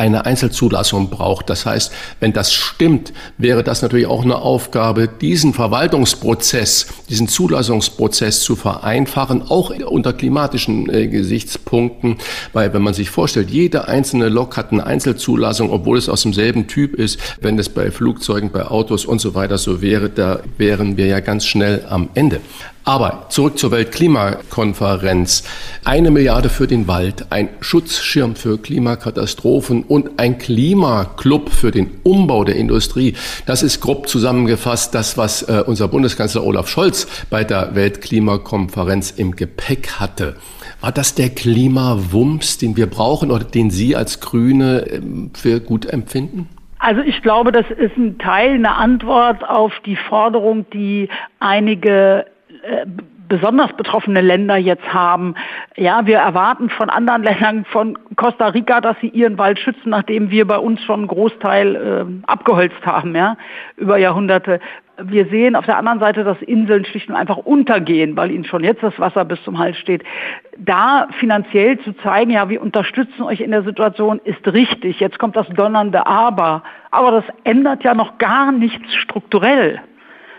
[0.00, 1.50] eine Einzelzulassung braucht.
[1.50, 8.40] Das heißt, wenn das stimmt, wäre das natürlich auch eine Aufgabe, diesen Verwaltungsprozess, diesen Zulassungsprozess
[8.40, 12.16] zu vereinfachen, auch unter klimatischen äh, Gesichtspunkten.
[12.52, 16.66] Weil wenn man sich vorstellt, jede einzelne Lok hat eine Einzelzulassung, obwohl es aus demselben
[16.66, 20.96] Typ ist, wenn es bei Flugzeugen, bei Autos und so weiter so wäre, da wären
[20.96, 22.40] wir ja ganz schnell am Ende.
[22.84, 25.44] Aber zurück zur Weltklimakonferenz.
[25.84, 32.44] Eine Milliarde für den Wald, ein Schutzschirm für Klimakatastrophen und ein Klimaclub für den Umbau
[32.44, 33.14] der Industrie.
[33.44, 39.36] Das ist grob zusammengefasst das, was äh, unser Bundeskanzler Olaf Scholz bei der Weltklimakonferenz im
[39.36, 40.36] Gepäck hatte.
[40.80, 45.84] War das der Klimawumms, den wir brauchen oder den Sie als Grüne ähm, für gut
[45.84, 46.48] empfinden?
[46.78, 52.24] Also ich glaube, das ist ein Teil, eine Antwort auf die Forderung, die einige
[52.62, 52.86] äh,
[53.30, 55.34] besonders betroffene Länder jetzt haben.
[55.76, 60.30] Ja, wir erwarten von anderen Ländern, von Costa Rica, dass sie ihren Wald schützen, nachdem
[60.30, 63.36] wir bei uns schon einen Großteil äh, abgeholzt haben, ja,
[63.76, 64.60] über Jahrhunderte.
[65.02, 68.64] Wir sehen auf der anderen Seite, dass Inseln schlicht und einfach untergehen, weil ihnen schon
[68.64, 70.02] jetzt das Wasser bis zum Hals steht.
[70.58, 75.00] Da finanziell zu zeigen, ja, wir unterstützen euch in der Situation, ist richtig.
[75.00, 76.64] Jetzt kommt das donnernde Aber.
[76.90, 79.80] Aber das ändert ja noch gar nichts strukturell.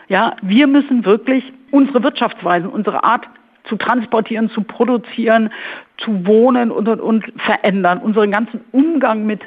[0.09, 3.27] Ja, wir müssen wirklich unsere Wirtschaftsweisen, unsere Art
[3.65, 5.51] zu transportieren, zu produzieren,
[5.97, 7.99] zu wohnen und, und, und verändern.
[7.99, 9.41] Unseren ganzen Umgang mit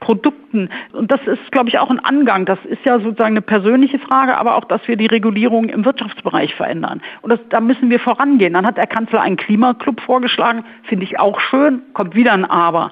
[0.00, 0.70] Produkten.
[0.92, 2.46] Und das ist, glaube ich, auch ein Angang.
[2.46, 6.54] Das ist ja sozusagen eine persönliche Frage, aber auch, dass wir die Regulierung im Wirtschaftsbereich
[6.54, 7.00] verändern.
[7.22, 8.54] Und das, da müssen wir vorangehen.
[8.54, 12.90] Dann hat der Kanzler einen Klimaclub vorgeschlagen, finde ich auch schön, kommt wieder ein Aber.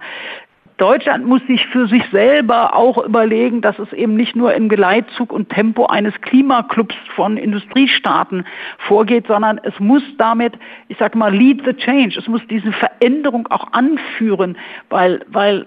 [0.79, 5.33] Deutschland muss sich für sich selber auch überlegen, dass es eben nicht nur im Geleitzug
[5.33, 8.47] und Tempo eines Klimaclubs von Industriestaaten
[8.79, 10.55] vorgeht, sondern es muss damit,
[10.87, 12.17] ich sage mal, lead the change.
[12.17, 14.57] Es muss diese Veränderung auch anführen,
[14.89, 15.67] weil, weil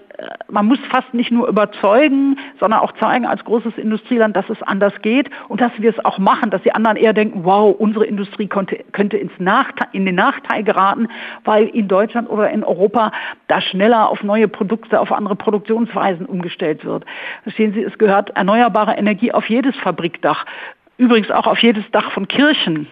[0.50, 4.92] man muss fast nicht nur überzeugen, sondern auch zeigen als großes Industrieland, dass es anders
[5.02, 8.48] geht und dass wir es auch machen, dass die anderen eher denken, wow, unsere Industrie
[8.48, 11.08] konnte, könnte ins Nachteil, in den Nachteil geraten,
[11.44, 13.12] weil in Deutschland oder in Europa
[13.48, 17.04] da schneller auf neue Produkte auf andere Produktionsweisen umgestellt wird.
[17.42, 20.44] Verstehen Sie, es gehört erneuerbare Energie auf jedes Fabrikdach.
[21.02, 22.86] Übrigens auch auf jedes Dach von Kirchen,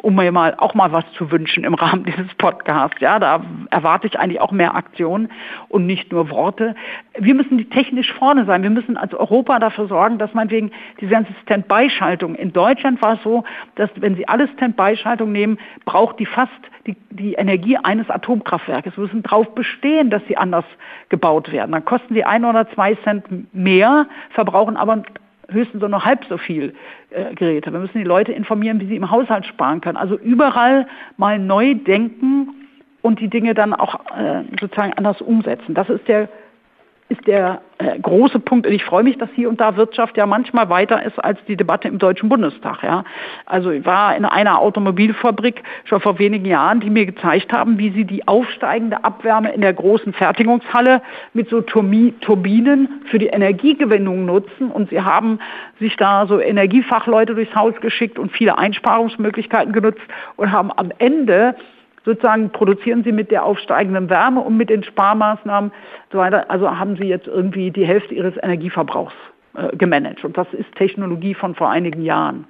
[0.00, 2.98] um mir mal auch mal was zu wünschen im Rahmen dieses Podcasts.
[2.98, 5.30] Ja, da erwarte ich eigentlich auch mehr Aktionen
[5.68, 6.74] und nicht nur Worte.
[7.18, 8.62] Wir müssen die technisch vorne sein.
[8.62, 12.36] Wir müssen als Europa dafür sorgen, dass man wegen dieser ganzen Standby-Schaltung.
[12.36, 16.52] In Deutschland war es so, dass wenn Sie alle Standby-Schaltung nehmen, braucht die fast
[16.86, 18.96] die, die Energie eines Atomkraftwerkes.
[18.96, 20.64] Wir müssen darauf bestehen, dass sie anders
[21.10, 21.72] gebaut werden.
[21.72, 25.02] Dann kosten sie ein oder zwei Cent mehr, verbrauchen aber
[25.52, 26.74] höchstens so noch halb so viel
[27.10, 27.72] äh, Geräte.
[27.72, 29.96] Wir müssen die Leute informieren, wie sie im Haushalt sparen können.
[29.96, 30.86] Also überall
[31.16, 32.48] mal neu denken
[33.02, 35.74] und die Dinge dann auch äh, sozusagen anders umsetzen.
[35.74, 36.28] Das ist der
[37.08, 38.66] ist der äh, große Punkt.
[38.66, 41.56] Und ich freue mich, dass hier und da Wirtschaft ja manchmal weiter ist als die
[41.56, 42.82] Debatte im Deutschen Bundestag.
[42.82, 43.04] Ja.
[43.44, 47.90] Also ich war in einer Automobilfabrik schon vor wenigen Jahren, die mir gezeigt haben, wie
[47.90, 51.02] sie die aufsteigende Abwärme in der großen Fertigungshalle
[51.34, 54.70] mit so Turbinen für die Energiegewinnung nutzen.
[54.70, 55.38] Und sie haben
[55.80, 60.02] sich da so Energiefachleute durchs Haus geschickt und viele Einsparungsmöglichkeiten genutzt
[60.36, 61.56] und haben am Ende
[62.04, 65.72] sozusagen produzieren sie mit der aufsteigenden Wärme und mit den Sparmaßnahmen
[66.10, 66.50] so weiter.
[66.50, 69.14] Also haben sie jetzt irgendwie die Hälfte ihres Energieverbrauchs
[69.54, 70.24] äh, gemanagt.
[70.24, 72.46] Und das ist Technologie von vor einigen Jahren.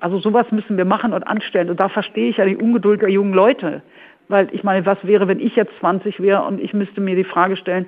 [0.00, 1.70] Also sowas müssen wir machen und anstellen.
[1.70, 3.82] Und da verstehe ich ja die Ungeduld der jungen Leute.
[4.28, 7.24] Weil ich meine, was wäre, wenn ich jetzt 20 wäre und ich müsste mir die
[7.24, 7.86] Frage stellen,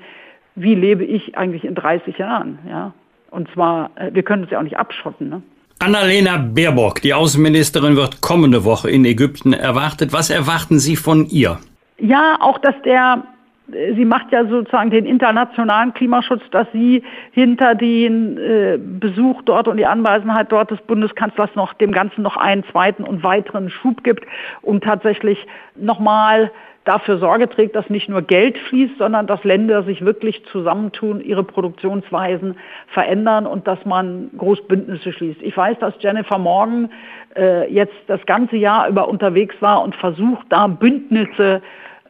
[0.55, 2.59] wie lebe ich eigentlich in 30 Jahren?
[2.69, 2.93] Ja?
[3.31, 5.29] Und zwar, äh, wir können uns ja auch nicht abschotten.
[5.29, 5.43] Ne?
[5.79, 10.13] Annalena Baerbock, die Außenministerin, wird kommende Woche in Ägypten erwartet.
[10.13, 11.59] Was erwarten Sie von ihr?
[11.99, 13.25] Ja, auch, dass der
[13.69, 19.77] sie macht ja sozusagen den internationalen Klimaschutz, dass sie hinter den äh, Besuch dort und
[19.77, 24.25] die Anwesenheit dort des Bundeskanzlers noch dem Ganzen noch einen zweiten und weiteren Schub gibt
[24.63, 26.53] und tatsächlich nochmal
[26.87, 31.45] dafür Sorge trägt, dass nicht nur Geld fließt, sondern dass Länder sich wirklich zusammentun, ihre
[31.45, 32.57] Produktionsweisen
[32.89, 35.43] verändern und dass man Großbündnisse schließt.
[35.43, 36.91] Ich weiß, dass Jennifer Morgan
[37.37, 41.61] äh, jetzt das ganze Jahr über unterwegs war und versucht, da Bündnisse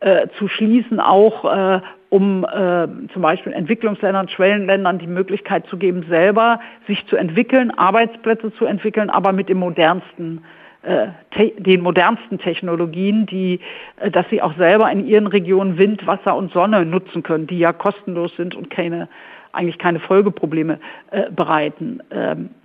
[0.01, 6.05] äh, zu schließen, auch äh, um äh, zum Beispiel Entwicklungsländern, Schwellenländern die Möglichkeit zu geben,
[6.09, 10.45] selber sich zu entwickeln, Arbeitsplätze zu entwickeln, aber mit dem modernsten
[11.59, 13.61] den modernsten Technologien, die,
[14.01, 17.59] äh, dass sie auch selber in ihren Regionen Wind, Wasser und Sonne nutzen können, die
[17.59, 19.09] ja kostenlos sind und keine
[19.53, 20.79] eigentlich keine Folgeprobleme
[21.11, 22.03] äh, bereiten.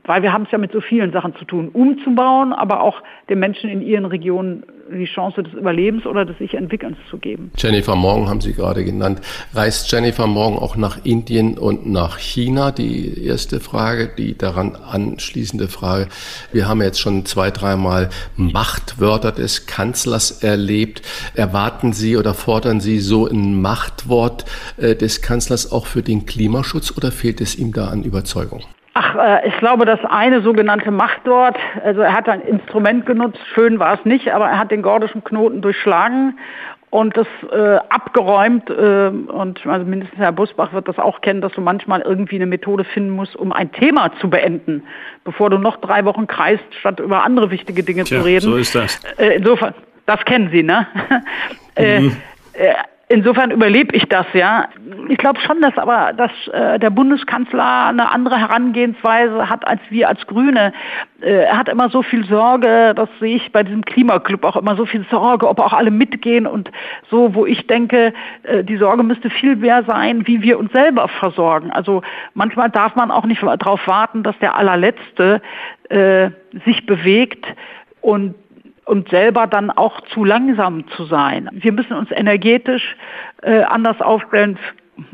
[0.03, 3.39] Weil wir haben es ja mit so vielen Sachen zu tun, umzubauen, aber auch den
[3.39, 7.51] Menschen in ihren Regionen die Chance des Überlebens oder des sich Entwickelns zu geben.
[7.57, 9.21] Jennifer Morgan haben Sie gerade genannt.
[9.53, 12.71] Reist Jennifer Morgan auch nach Indien und nach China?
[12.71, 16.07] Die erste Frage, die daran anschließende Frage.
[16.51, 21.01] Wir haben jetzt schon zwei, dreimal Machtwörter des Kanzlers erlebt.
[21.35, 24.45] Erwarten Sie oder fordern Sie so ein Machtwort
[24.77, 28.63] äh, des Kanzlers auch für den Klimaschutz oder fehlt es ihm da an Überzeugung?
[28.93, 33.79] Ach, äh, ich glaube, das eine sogenannte Machtwort, also er hat ein Instrument genutzt, schön
[33.79, 36.37] war es nicht, aber er hat den gordischen Knoten durchschlagen
[36.89, 38.69] und das äh, abgeräumt.
[38.69, 42.45] Äh, und also mindestens Herr Busbach wird das auch kennen, dass du manchmal irgendwie eine
[42.45, 44.83] Methode finden musst, um ein Thema zu beenden,
[45.23, 48.41] bevor du noch drei Wochen kreist, statt über andere wichtige Dinge Tja, zu reden.
[48.41, 49.01] So ist das.
[49.17, 49.73] Äh, insofern,
[50.05, 50.85] das kennen Sie, ne?
[51.77, 52.17] Äh, mhm.
[53.11, 54.69] Insofern überlebe ich das, ja.
[55.09, 60.07] Ich glaube schon, dass aber dass äh, der Bundeskanzler eine andere Herangehensweise hat als wir
[60.07, 60.71] als Grüne.
[61.19, 64.77] Äh, er hat immer so viel Sorge, das sehe ich bei diesem Klimaclub auch immer
[64.77, 66.71] so viel Sorge, ob auch alle mitgehen und
[67.09, 71.09] so, wo ich denke, äh, die Sorge müsste viel mehr sein, wie wir uns selber
[71.09, 71.69] versorgen.
[71.69, 75.41] Also manchmal darf man auch nicht darauf warten, dass der allerletzte
[75.89, 76.29] äh,
[76.65, 77.45] sich bewegt
[77.99, 78.35] und
[78.91, 81.47] und selber dann auch zu langsam zu sein.
[81.53, 82.97] Wir müssen uns energetisch
[83.41, 84.59] äh, anders aufstellen,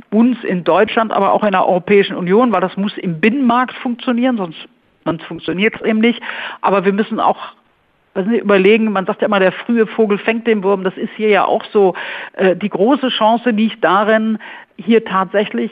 [0.09, 4.37] uns in Deutschland, aber auch in der Europäischen Union, weil das muss im Binnenmarkt funktionieren,
[4.37, 4.67] sonst,
[5.27, 6.19] funktioniert es eben nicht.
[6.61, 7.37] Aber wir müssen auch
[8.15, 11.29] Sie, überlegen, man sagt ja immer, der frühe Vogel fängt den Wurm, das ist hier
[11.29, 11.93] ja auch so.
[12.33, 14.39] Äh, die große Chance liegt darin,
[14.75, 15.71] hier tatsächlich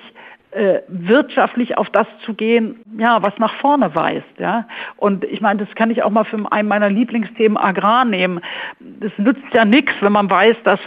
[0.55, 4.65] äh, wirtschaftlich auf das zu gehen, ja, was nach vorne weist, ja.
[4.95, 8.39] Und ich meine, das kann ich auch mal für einen meiner Lieblingsthemen Agrar nehmen.
[8.79, 10.79] Das nützt ja nichts, wenn man weiß, dass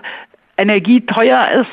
[0.59, 1.71] Energie teuer ist,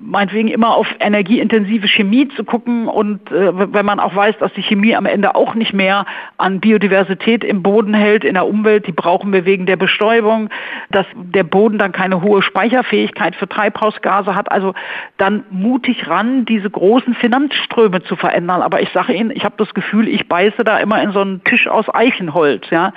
[0.00, 4.62] meinetwegen immer auf energieintensive Chemie zu gucken und äh, wenn man auch weiß, dass die
[4.62, 8.92] Chemie am Ende auch nicht mehr an Biodiversität im Boden hält, in der Umwelt, die
[8.92, 10.50] brauchen wir wegen der Bestäubung,
[10.90, 14.74] dass der Boden dann keine hohe Speicherfähigkeit für Treibhausgase hat, also
[15.16, 18.60] dann mutig ran, diese großen Finanzströme zu verändern.
[18.60, 21.44] Aber ich sage Ihnen, ich habe das Gefühl, ich beiße da immer in so einen
[21.44, 22.92] Tisch aus Eichenholz, ja.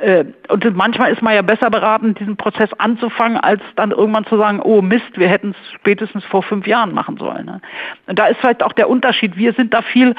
[0.00, 4.36] Äh, und manchmal ist man ja besser beraten, diesen Prozess anzufangen, als dann irgendwann zu
[4.36, 7.46] sagen, oh Mist, wir hätten es spätestens vor fünf Jahren machen sollen.
[7.46, 7.60] Ne?
[8.06, 9.36] Und da ist vielleicht auch der Unterschied.
[9.36, 10.14] Wir sind da viel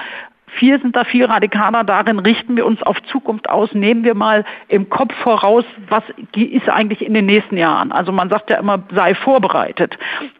[0.58, 4.46] wir sind da viel radikaler darin, richten wir uns auf Zukunft aus, nehmen wir mal
[4.68, 6.04] im Kopf voraus, was
[6.36, 7.92] ist eigentlich in den nächsten Jahren.
[7.92, 9.98] Also man sagt ja immer, sei vorbereitet.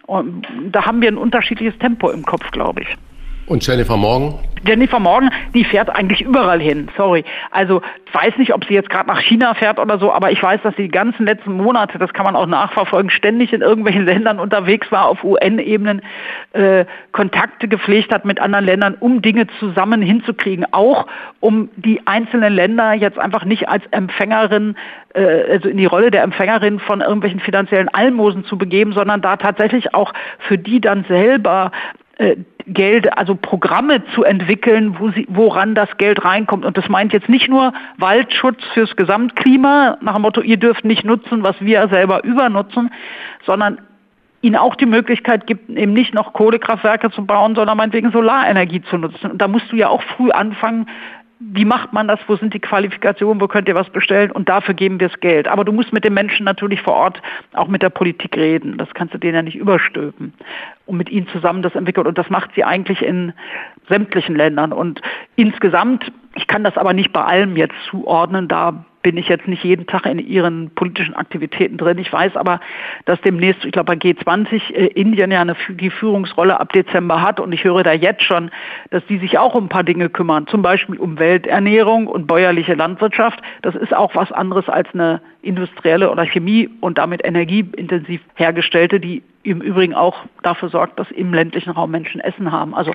[0.08, 2.98] Und da haben wir ein unterschiedliches Tempo im Kopf, glaube ich.
[3.50, 4.36] Und Jennifer Morgan?
[4.64, 7.26] Jennifer Morgan, die fährt eigentlich überall hin, sorry.
[7.50, 7.82] Also
[8.12, 10.76] weiß nicht, ob sie jetzt gerade nach China fährt oder so, aber ich weiß, dass
[10.76, 14.92] sie die ganzen letzten Monate, das kann man auch nachverfolgen, ständig in irgendwelchen Ländern unterwegs
[14.92, 16.04] war, auf UN-Ebenen
[16.54, 20.68] äh, Kontakte gepflegt hat mit anderen Ländern, um Dinge zusammen hinzukriegen.
[20.72, 21.08] Auch
[21.40, 24.76] um die einzelnen Länder jetzt einfach nicht als Empfängerin,
[25.16, 29.38] äh, also in die Rolle der Empfängerin von irgendwelchen finanziellen Almosen zu begeben, sondern da
[29.38, 31.72] tatsächlich auch für die dann selber
[32.20, 32.36] äh,
[32.74, 36.66] Geld, also Programme zu entwickeln, wo sie, woran das Geld reinkommt.
[36.66, 41.04] Und das meint jetzt nicht nur Waldschutz fürs Gesamtklima, nach dem Motto, ihr dürft nicht
[41.04, 42.92] nutzen, was wir selber übernutzen,
[43.46, 43.80] sondern
[44.42, 48.98] ihnen auch die Möglichkeit gibt, eben nicht noch Kohlekraftwerke zu bauen, sondern meinetwegen Solarenergie zu
[48.98, 49.32] nutzen.
[49.32, 50.88] Und da musst du ja auch früh anfangen,
[51.40, 54.74] wie macht man das, wo sind die Qualifikationen, wo könnt ihr was bestellen und dafür
[54.74, 55.48] geben wir das Geld.
[55.48, 57.22] Aber du musst mit den Menschen natürlich vor Ort
[57.54, 58.78] auch mit der Politik reden.
[58.78, 60.34] Das kannst du denen ja nicht überstülpen
[60.86, 62.08] und mit ihnen zusammen das entwickelt.
[62.08, 63.32] Und das macht sie eigentlich in
[63.88, 64.74] sämtlichen Ländern.
[64.74, 65.02] Und
[65.38, 69.64] insgesamt, ich kann das aber nicht bei allem jetzt zuordnen, da bin ich jetzt nicht
[69.64, 71.98] jeden Tag in ihren politischen Aktivitäten drin.
[71.98, 72.60] Ich weiß aber,
[73.06, 77.40] dass demnächst, ich glaube bei G20 äh, Indien ja eine, die Führungsrolle ab Dezember hat
[77.40, 78.52] und ich höre da jetzt schon,
[78.92, 82.76] dass die sich auch um ein paar Dinge kümmern, zum Beispiel um Welternährung und bäuerliche
[82.76, 83.42] Landwirtschaft.
[83.64, 89.24] Das ist auch was anderes als eine industrielle oder Chemie und damit energieintensiv hergestellte, die
[89.44, 92.76] im Übrigen auch dafür sorgt, dass im ländlichen Raum Menschen Essen haben.
[92.76, 92.92] Also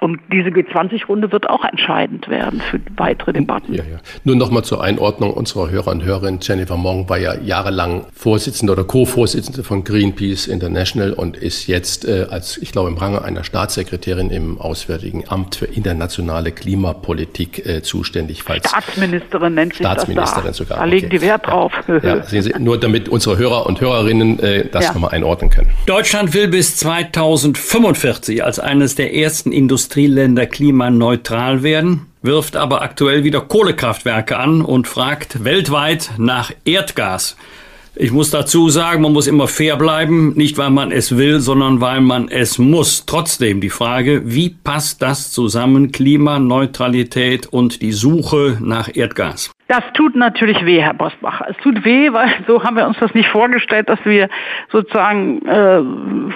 [0.00, 3.74] und diese G20-Runde wird auch entscheidend werden für weitere Debatten.
[3.74, 3.98] Ja, ja.
[4.24, 6.40] Nur nochmal zur Einordnung unserer Hörer und Hörerinnen.
[6.42, 12.26] Jennifer Mong war ja jahrelang Vorsitzende oder Co-Vorsitzende von Greenpeace International und ist jetzt äh,
[12.28, 18.42] als, ich glaube, im Range einer Staatssekretärin im Auswärtigen Amt für internationale Klimapolitik äh, zuständig.
[18.42, 20.64] Falls Staatsministerin nennt sich Staatsministerin das da.
[20.64, 20.78] sogar.
[20.78, 21.18] Da legen okay.
[21.18, 21.72] die Wert drauf.
[22.02, 24.92] Ja, Sie, nur damit unsere Hörer und Hörerinnen äh, das ja.
[24.92, 25.70] nochmal einordnen können.
[25.86, 33.40] Deutschland will bis 2045 als eines der ersten Industrieländer klimaneutral werden, wirft aber aktuell wieder
[33.40, 37.36] Kohlekraftwerke an und fragt weltweit nach Erdgas.
[37.94, 41.82] Ich muss dazu sagen, man muss immer fair bleiben, nicht weil man es will, sondern
[41.82, 43.04] weil man es muss.
[43.04, 49.50] Trotzdem die Frage, wie passt das zusammen, Klimaneutralität und die Suche nach Erdgas?
[49.72, 51.40] Das tut natürlich weh, Herr Bosbach.
[51.48, 54.28] Es tut weh, weil so haben wir uns das nicht vorgestellt, dass wir
[54.68, 55.80] sozusagen äh,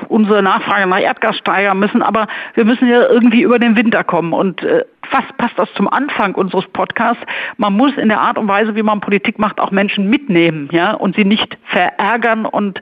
[0.09, 2.01] unsere Nachfrage nach Erdgas steigern müssen.
[2.01, 4.33] Aber wir müssen ja irgendwie über den Winter kommen.
[4.33, 7.23] Und äh, fast passt das zum Anfang unseres Podcasts.
[7.57, 10.93] Man muss in der Art und Weise, wie man Politik macht, auch Menschen mitnehmen, ja,
[10.93, 12.47] und sie nicht verärgern.
[12.47, 12.81] Und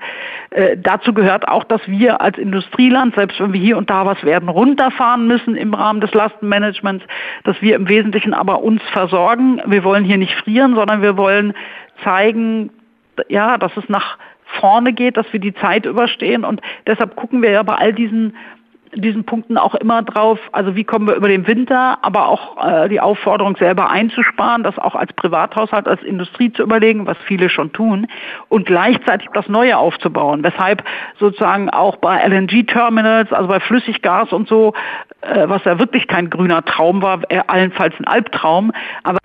[0.51, 4.23] äh, dazu gehört auch, dass wir als Industrieland, selbst wenn wir hier und da was
[4.25, 7.05] werden, runterfahren müssen im Rahmen des Lastenmanagements,
[7.45, 9.61] dass wir im Wesentlichen aber uns versorgen.
[9.67, 11.55] Wir wollen hier nicht frieren, sondern wir wollen
[12.03, 12.71] zeigen,
[13.29, 14.19] ja, dass es nach
[14.61, 16.45] vorne geht, dass wir die Zeit überstehen.
[16.45, 18.37] Und deshalb gucken wir ja bei all diesen
[18.95, 22.89] diesen Punkten auch immer drauf, also wie kommen wir über den Winter, aber auch äh,
[22.89, 27.73] die Aufforderung selber einzusparen, das auch als Privathaushalt, als Industrie zu überlegen, was viele schon
[27.73, 28.07] tun,
[28.49, 30.43] und gleichzeitig das Neue aufzubauen.
[30.43, 30.85] Weshalb
[31.19, 34.75] sozusagen auch bei LNG-Terminals, also bei Flüssiggas und so,
[35.47, 39.19] was ja wirklich kein grüner Traum war, äh, allenfalls ein Albtraum, aber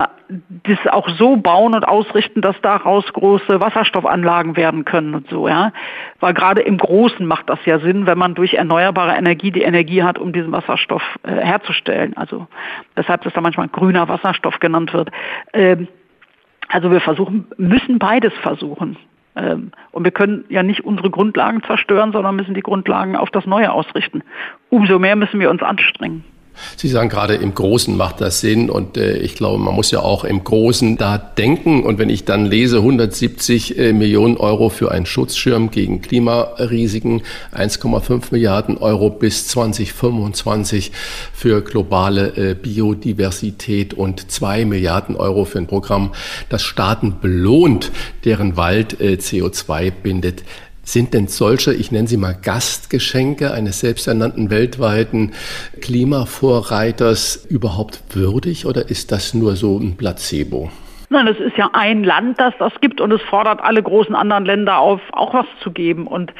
[0.64, 5.72] das auch so bauen und ausrichten, dass daraus große Wasserstoffanlagen werden können und so, ja.
[6.20, 10.04] Weil gerade im Großen macht das ja Sinn, wenn man durch erneuerbare Energie die Energie
[10.04, 12.16] hat, um diesen Wasserstoff äh, herzustellen.
[12.16, 12.48] Also
[12.96, 15.10] weshalb das da manchmal grüner Wasserstoff genannt wird.
[15.54, 15.88] Ähm,
[16.68, 18.98] also wir versuchen, müssen beides versuchen.
[19.36, 23.46] Ähm, und wir können ja nicht unsere Grundlagen zerstören, sondern müssen die Grundlagen auf das
[23.46, 24.24] Neue ausrichten.
[24.70, 26.24] Umso mehr müssen wir uns anstrengen.
[26.78, 30.00] Sie sagen gerade, im Großen macht das Sinn und äh, ich glaube, man muss ja
[30.00, 31.84] auch im Großen da denken.
[31.84, 37.22] Und wenn ich dann lese, 170 äh, Millionen Euro für einen Schutzschirm gegen Klimarisiken,
[37.56, 40.92] 1,5 Milliarden Euro bis 2025
[41.34, 46.12] für globale äh, Biodiversität und 2 Milliarden Euro für ein Programm,
[46.50, 47.92] das Staaten belohnt,
[48.26, 50.44] deren Wald äh, CO2 bindet,
[50.94, 55.34] sind denn solche, ich nenne sie mal Gastgeschenke eines selbsternannten weltweiten
[55.82, 60.72] Klimavorreiters überhaupt würdig oder ist das nur so ein Placebo?
[61.12, 64.46] Nein, es ist ja ein Land, das das gibt und es fordert alle großen anderen
[64.46, 66.06] Länder auf, auch was zu geben.
[66.06, 66.32] Und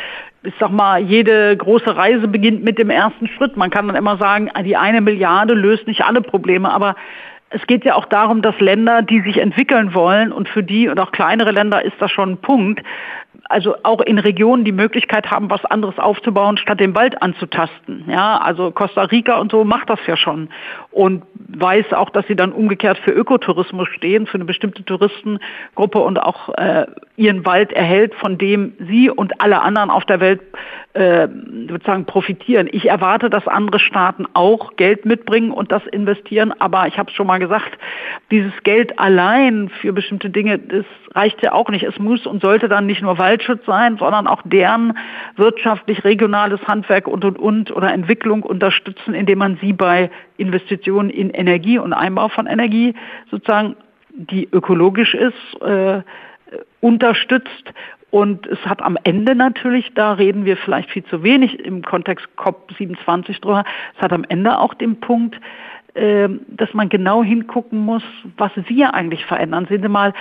[0.44, 3.58] ich sag mal, jede große Reise beginnt mit dem ersten Schritt.
[3.58, 6.96] Man kann dann immer sagen, die eine Milliarde löst nicht alle Probleme, aber
[7.52, 11.00] es geht ja auch darum, dass Länder, die sich entwickeln wollen und für die und
[11.00, 12.82] auch kleinere Länder ist das schon ein Punkt,
[13.46, 18.06] also auch in Regionen die Möglichkeit haben, was anderes aufzubauen, statt den Wald anzutasten.
[18.08, 20.50] Ja, also Costa Rica und so macht das ja schon
[20.92, 26.22] und weiß auch, dass sie dann umgekehrt für Ökotourismus stehen, für eine bestimmte Touristengruppe und
[26.22, 26.86] auch äh,
[27.16, 30.42] ihren Wald erhält, von dem sie und alle anderen auf der Welt
[30.94, 31.28] äh,
[31.70, 32.68] sozusagen profitieren.
[32.72, 37.16] Ich erwarte, dass andere Staaten auch Geld mitbringen und das investieren, aber ich habe es
[37.16, 37.78] schon mal gesagt,
[38.32, 41.84] dieses Geld allein für bestimmte Dinge, das reicht ja auch nicht.
[41.84, 44.98] Es muss und sollte dann nicht nur Waldschutz sein, sondern auch deren
[45.36, 51.30] wirtschaftlich regionales Handwerk und und und oder Entwicklung unterstützen, indem man sie bei Investitionen in
[51.30, 52.96] Energie und Einbau von Energie
[53.30, 53.76] sozusagen,
[54.10, 56.02] die ökologisch ist, äh,
[56.82, 57.74] unterstützt
[58.12, 62.28] und es hat am Ende natürlich, da reden wir vielleicht viel zu wenig im Kontext
[62.38, 63.64] COP27 drüber,
[63.96, 65.40] es hat am Ende auch den Punkt,
[65.96, 68.04] ähm, dass man genau hingucken muss,
[68.38, 69.66] was wir eigentlich verändern.
[69.68, 70.14] Sehen Sie mal,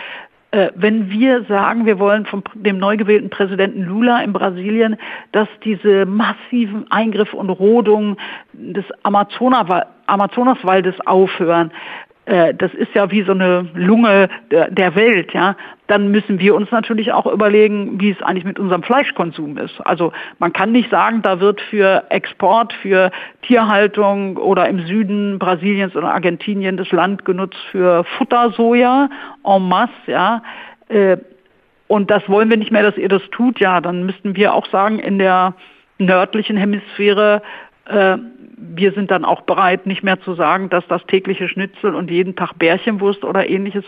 [0.50, 4.96] äh, wenn wir sagen, wir wollen von dem neu gewählten Präsidenten Lula in Brasilien,
[5.32, 8.16] dass diese massiven Eingriffe und Rodungen
[8.54, 11.70] des Amazonaswaldes aufhören,
[12.28, 16.70] äh, das ist ja wie so eine Lunge der, Welt, ja, dann müssen wir uns
[16.70, 19.80] natürlich auch überlegen, wie es eigentlich mit unserem Fleischkonsum ist.
[19.86, 23.10] Also man kann nicht sagen, da wird für Export, für
[23.42, 29.08] Tierhaltung oder im Süden Brasiliens oder Argentinien das Land genutzt für Futtersoja
[29.44, 30.42] en masse, ja.
[30.88, 31.16] Äh,
[31.86, 34.66] und das wollen wir nicht mehr, dass ihr das tut, ja, dann müssten wir auch
[34.66, 35.54] sagen, in der
[35.96, 37.40] nördlichen Hemisphäre
[37.86, 38.18] äh,
[38.60, 42.36] wir sind dann auch bereit, nicht mehr zu sagen, dass das tägliche Schnitzel und jeden
[42.36, 43.84] Tag Bärchenwurst oder ähnliches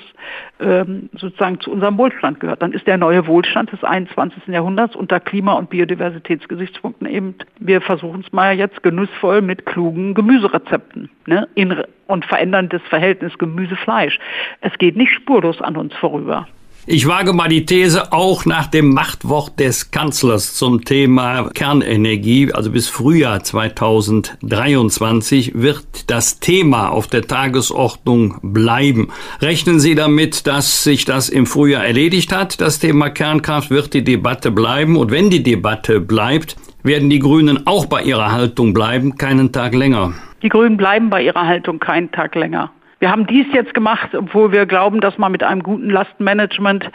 [0.60, 2.62] ähm, sozusagen zu unserem Wohlstand gehört.
[2.62, 4.46] Dann ist der neue Wohlstand des 21.
[4.48, 11.10] Jahrhunderts unter Klima- und Biodiversitätsgesichtspunkten eben, wir versuchen es mal jetzt genussvoll mit klugen Gemüserezepten
[11.26, 14.18] ne, in, und verändern das Verhältnis Gemüse-Fleisch.
[14.60, 16.46] Es geht nicht spurlos an uns vorüber.
[16.92, 22.72] Ich wage mal die These, auch nach dem Machtwort des Kanzlers zum Thema Kernenergie, also
[22.72, 29.12] bis Frühjahr 2023, wird das Thema auf der Tagesordnung bleiben.
[29.40, 32.60] Rechnen Sie damit, dass sich das im Frühjahr erledigt hat?
[32.60, 34.96] Das Thema Kernkraft wird die Debatte bleiben.
[34.96, 39.76] Und wenn die Debatte bleibt, werden die Grünen auch bei ihrer Haltung bleiben, keinen Tag
[39.76, 40.14] länger.
[40.42, 42.72] Die Grünen bleiben bei ihrer Haltung keinen Tag länger.
[43.00, 46.90] Wir haben dies jetzt gemacht, obwohl wir glauben, dass man mit einem guten Lastenmanagement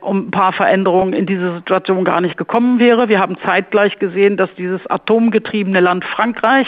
[0.00, 3.08] um ein paar Veränderungen in diese Situation gar nicht gekommen wäre.
[3.08, 6.66] Wir haben zeitgleich gesehen, dass dieses atomgetriebene Land Frankreich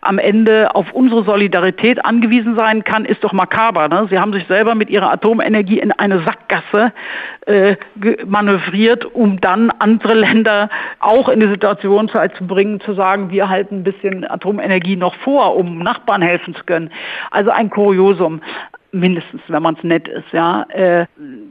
[0.00, 3.88] am Ende auf unsere Solidarität angewiesen sein kann, ist doch makaber.
[3.88, 4.06] Ne?
[4.10, 6.92] Sie haben sich selber mit ihrer Atomenergie in eine Sackgasse
[7.46, 7.76] äh,
[8.26, 10.68] manövriert, um dann andere Länder
[11.00, 15.56] auch in die Situation zu bringen, zu sagen, wir halten ein bisschen Atomenergie noch vor,
[15.56, 16.90] um Nachbarn helfen zu können.
[17.30, 18.40] Also ein Kuriosum
[18.92, 21.06] mindestens, wenn man es nett ist, ja, äh,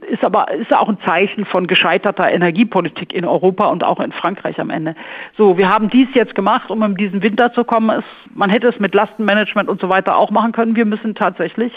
[0.10, 4.60] ist aber ist auch ein Zeichen von gescheiterter Energiepolitik in Europa und auch in Frankreich
[4.60, 4.96] am Ende.
[5.38, 7.90] So, wir haben dies jetzt gemacht, um in diesen Winter zu kommen.
[8.00, 10.76] Es, man hätte es mit Lastenmanagement und so weiter auch machen können.
[10.76, 11.74] Wir müssen tatsächlich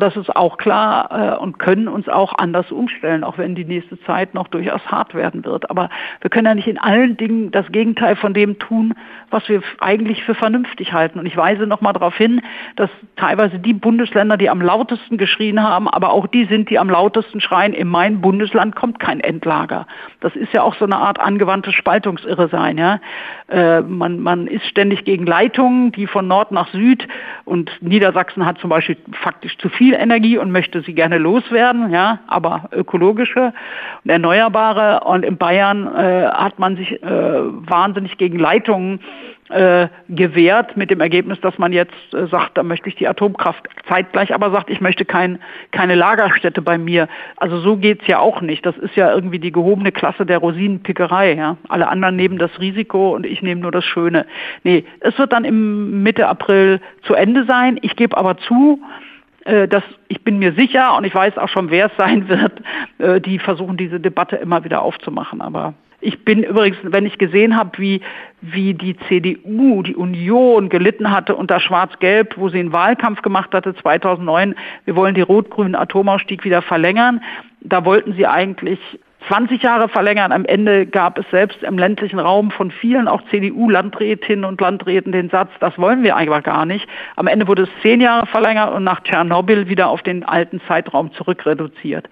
[0.00, 4.00] Das ist auch klar äh, und können uns auch anders umstellen, auch wenn die nächste
[4.00, 5.70] Zeit noch durchaus hart werden wird.
[5.70, 8.94] Aber wir können ja nicht in allen Dingen das Gegenteil von dem tun,
[9.30, 11.18] was wir eigentlich für vernünftig halten.
[11.18, 12.40] Und ich weise noch mal darauf hin,
[12.76, 16.90] dass teilweise die Bundesländer, die am lautesten geschrien haben, aber auch die sind, die am
[16.90, 19.86] lautesten schreien, in mein Bundesland kommt kein Endlager.
[20.20, 22.78] Das ist ja auch so eine Art angewandtes Spaltungsirre sein.
[22.78, 23.00] Ja?
[23.48, 27.06] Äh, man, man ist ständig gegen Leitungen, die von Nord nach Süd
[27.44, 32.20] und Niedersachsen hat zum Beispiel faktisch zu viel Energie und möchte sie gerne loswerden, ja,
[32.26, 33.52] aber ökologische
[34.02, 35.04] und erneuerbare.
[35.04, 39.00] Und in Bayern äh, hat man sich äh, wahnsinnig gegen Leitungen
[39.50, 43.68] äh, gewährt mit dem Ergebnis, dass man jetzt äh, sagt, da möchte ich die Atomkraft
[43.86, 45.38] zeitgleich, aber sagt, ich möchte kein,
[45.70, 47.08] keine Lagerstätte bei mir.
[47.36, 48.64] Also so geht's ja auch nicht.
[48.64, 51.34] Das ist ja irgendwie die gehobene Klasse der Rosinenpickerei.
[51.34, 51.58] Ja?
[51.68, 54.24] Alle anderen nehmen das Risiko und ich nehme nur das Schöne.
[54.62, 57.78] Nee, es wird dann im Mitte April zu Ende sein.
[57.82, 58.80] Ich gebe aber zu,
[59.44, 62.62] äh, dass ich bin mir sicher und ich weiß auch schon, wer es sein wird,
[62.98, 65.42] äh, die versuchen diese Debatte immer wieder aufzumachen.
[65.42, 65.74] Aber
[66.04, 68.02] ich bin übrigens, wenn ich gesehen habe, wie,
[68.42, 73.74] wie die CDU, die Union gelitten hatte unter Schwarz-Gelb, wo sie einen Wahlkampf gemacht hatte
[73.74, 77.22] 2009, wir wollen die rot-grünen Atomausstieg wieder verlängern.
[77.62, 78.78] Da wollten sie eigentlich
[79.28, 80.32] 20 Jahre verlängern.
[80.32, 85.30] Am Ende gab es selbst im ländlichen Raum von vielen, auch CDU-Landrätinnen und Landräten, den
[85.30, 86.86] Satz, das wollen wir eigentlich gar nicht.
[87.16, 91.12] Am Ende wurde es zehn Jahre verlängert und nach Tschernobyl wieder auf den alten Zeitraum
[91.14, 92.10] zurückreduziert.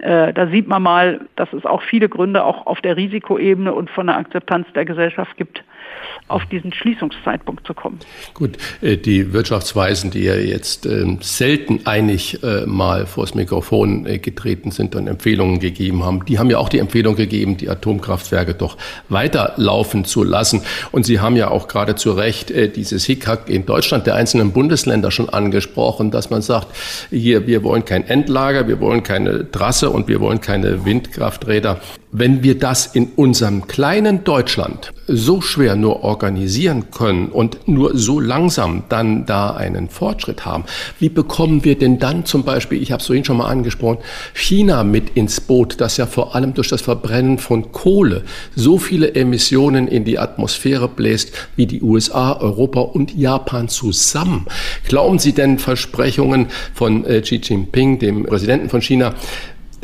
[0.00, 3.90] Äh, da sieht man mal, dass es auch viele Gründe auch auf der Risikoebene und
[3.90, 5.62] von der Akzeptanz der Gesellschaft gibt,
[6.28, 7.98] auf diesen Schließungszeitpunkt zu kommen.
[8.34, 14.18] Gut, äh, die Wirtschaftsweisen, die ja jetzt ähm, selten einig äh, mal vors Mikrofon äh,
[14.18, 18.54] getreten sind und Empfehlungen gegeben haben, die haben ja auch die Empfehlung gegeben, die Atomkraftwerke
[18.54, 18.76] doch
[19.08, 20.62] weiterlaufen zu lassen.
[20.92, 25.10] Und Sie haben ja auch gerade zu Recht dieses Hickhack in Deutschland der einzelnen Bundesländer
[25.10, 26.68] schon angesprochen, dass man sagt,
[27.10, 31.80] hier, wir wollen kein Endlager, wir wollen keine Trasse und wir wollen keine Windkrafträder.
[32.12, 38.20] Wenn wir das in unserem kleinen Deutschland so schwer nur organisieren können und nur so
[38.20, 40.64] langsam dann da einen Fortschritt haben,
[40.98, 43.98] wie bekommen wir denn dann zum Beispiel, ich habe es vorhin schon mal angesprochen,
[44.34, 48.24] China mit ins Boot, das ja vor allem durch das Verbrennen von Kohle
[48.54, 54.46] so viele Emissionen in die Atmosphäre bläst wie die USA, Europa und Japan zusammen.
[54.88, 59.14] Glauben Sie denn Versprechungen von äh, Xi Jinping, dem Präsidenten von China,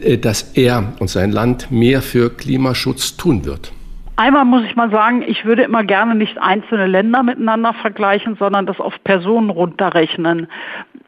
[0.01, 3.73] äh, dass er und sein Land mehr für Klimaschutz tun wird?
[4.19, 8.65] Einmal muss ich mal sagen, ich würde immer gerne nicht einzelne Länder miteinander vergleichen, sondern
[8.65, 10.49] das auf Personen runterrechnen.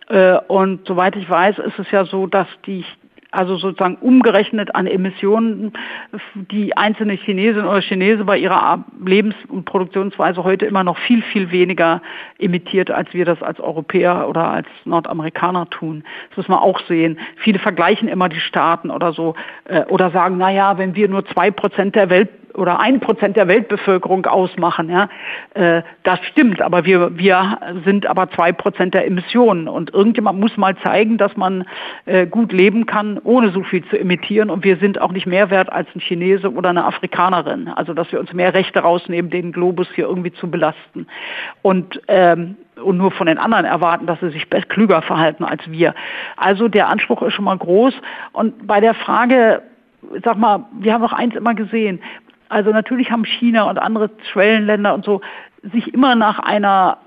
[0.09, 2.85] Äh, und soweit ich weiß, ist es ja so, dass die
[3.31, 5.73] also sozusagen umgerechnet an Emissionen,
[6.35, 11.51] die einzelne Chinesin oder Chinese bei ihrer Lebens- und Produktionsweise heute immer noch viel, viel
[11.51, 12.01] weniger
[12.39, 16.05] emittiert, als wir das als Europäer oder als Nordamerikaner tun.
[16.31, 17.19] Das muss man auch sehen.
[17.37, 19.35] Viele vergleichen immer die Staaten oder so
[19.65, 23.37] äh, oder sagen, na ja, wenn wir nur zwei Prozent der Welt oder ein Prozent
[23.37, 24.91] der Weltbevölkerung ausmachen.
[24.91, 25.09] Ja,
[25.55, 30.57] äh, das stimmt, aber wir, wir sind aber zwei Prozent der Emissionen und irgendjemand muss
[30.57, 31.65] mal zeigen, dass man
[32.07, 35.51] äh, gut leben kann, ohne so viel zu emittieren und wir sind auch nicht mehr
[35.51, 37.69] wert als ein Chinese oder eine Afrikanerin.
[37.69, 41.07] Also dass wir uns mehr Rechte rausnehmen, den Globus hier irgendwie zu belasten
[41.63, 45.95] und ähm, und nur von den anderen erwarten, dass sie sich klüger verhalten als wir.
[46.37, 47.95] Also der Anspruch ist schon mal groß.
[48.33, 49.63] Und bei der Frage,
[50.25, 52.01] sag mal, wir haben noch eins immer gesehen,
[52.49, 55.21] also natürlich haben China und andere Schwellenländer und so
[55.63, 56.99] sich immer nach einer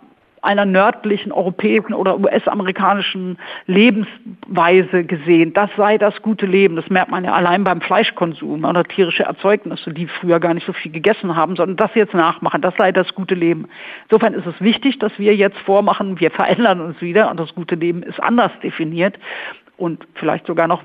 [0.42, 3.38] einer nördlichen europäischen oder US-amerikanischen
[3.68, 5.54] Lebensweise gesehen.
[5.54, 6.76] Das sei das gute Leben.
[6.76, 10.74] Das merkt man ja allein beim Fleischkonsum oder tierische Erzeugnisse, die früher gar nicht so
[10.74, 12.62] viel gegessen haben, sondern das jetzt nachmachen.
[12.62, 13.68] Das sei das gute Leben.
[14.10, 17.76] Insofern ist es wichtig, dass wir jetzt vormachen, wir verändern uns wieder und das gute
[17.76, 19.20] Leben ist anders definiert
[19.78, 20.82] und vielleicht sogar noch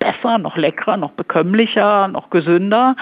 [0.00, 2.96] besser, noch leckerer, noch bekömmlicher, noch gesünder.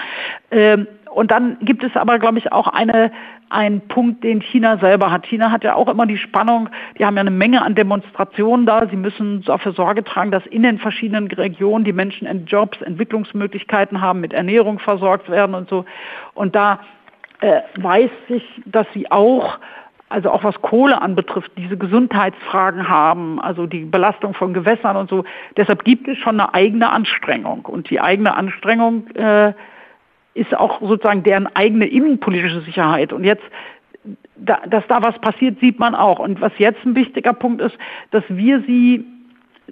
[0.51, 3.11] Ähm, und dann gibt es aber, glaube ich, auch eine,
[3.49, 5.25] einen Punkt, den China selber hat.
[5.25, 6.69] China hat ja auch immer die Spannung,
[6.99, 8.87] die haben ja eine Menge an Demonstrationen da.
[8.87, 14.01] Sie müssen dafür Sorge tragen, dass in den verschiedenen Regionen die Menschen in Jobs, Entwicklungsmöglichkeiten
[14.01, 15.85] haben, mit Ernährung versorgt werden und so.
[16.35, 16.79] Und da
[17.41, 19.57] äh, weiß ich, dass sie auch
[20.09, 25.23] also auch was Kohle anbetrifft, diese Gesundheitsfragen haben, also die Belastung von Gewässern und so.
[25.55, 27.65] Deshalb gibt es schon eine eigene Anstrengung.
[27.65, 29.53] Und die eigene Anstrengung äh,
[30.33, 33.13] ist auch sozusagen deren eigene innenpolitische Sicherheit.
[33.13, 33.43] Und jetzt,
[34.35, 36.17] da, dass da was passiert, sieht man auch.
[36.17, 37.77] Und was jetzt ein wichtiger Punkt ist,
[38.09, 39.05] dass wir sie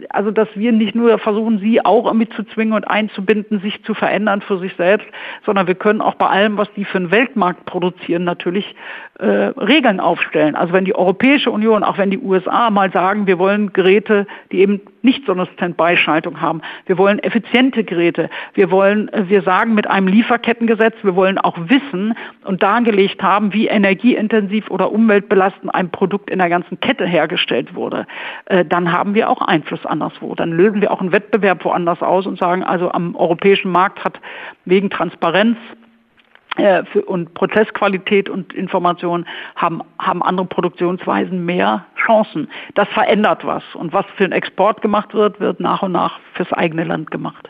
[0.09, 3.93] also dass wir nicht nur versuchen, sie auch irgendwie zu zwingen und einzubinden, sich zu
[3.93, 5.07] verändern für sich selbst,
[5.45, 8.75] sondern wir können auch bei allem, was die für den Weltmarkt produzieren, natürlich
[9.19, 10.55] äh, Regeln aufstellen.
[10.55, 14.59] Also wenn die Europäische Union, auch wenn die USA mal sagen, wir wollen Geräte, die
[14.59, 19.73] eben nicht so eine Standby-Schaltung haben, wir wollen effiziente Geräte, wir wollen, äh, wir sagen
[19.73, 25.89] mit einem Lieferkettengesetz, wir wollen auch wissen und dargelegt haben, wie energieintensiv oder umweltbelastend ein
[25.89, 28.05] Produkt in der ganzen Kette hergestellt wurde,
[28.45, 30.35] äh, dann haben wir auch Einfluss anderswo.
[30.35, 34.19] Dann lösen wir auch einen Wettbewerb woanders aus und sagen, also am europäischen Markt hat
[34.65, 35.57] wegen Transparenz
[36.57, 39.25] äh, und Prozessqualität und Information
[39.55, 42.49] haben, haben andere Produktionsweisen mehr Chancen.
[42.75, 43.63] Das verändert was.
[43.75, 47.49] Und was für den Export gemacht wird, wird nach und nach fürs eigene Land gemacht.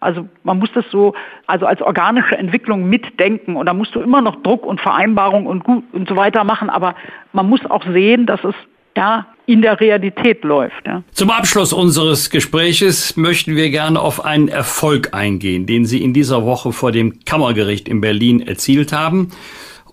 [0.00, 1.14] Also man muss das so,
[1.46, 5.64] also als organische Entwicklung mitdenken und da musst du immer noch Druck und Vereinbarung und
[5.64, 6.94] gut und so weiter machen, aber
[7.32, 8.54] man muss auch sehen, dass es
[8.98, 10.84] ja, in der Realität läuft.
[10.84, 11.04] Ja.
[11.12, 16.44] Zum Abschluss unseres Gespräches möchten wir gerne auf einen Erfolg eingehen, den Sie in dieser
[16.44, 19.30] Woche vor dem Kammergericht in Berlin erzielt haben.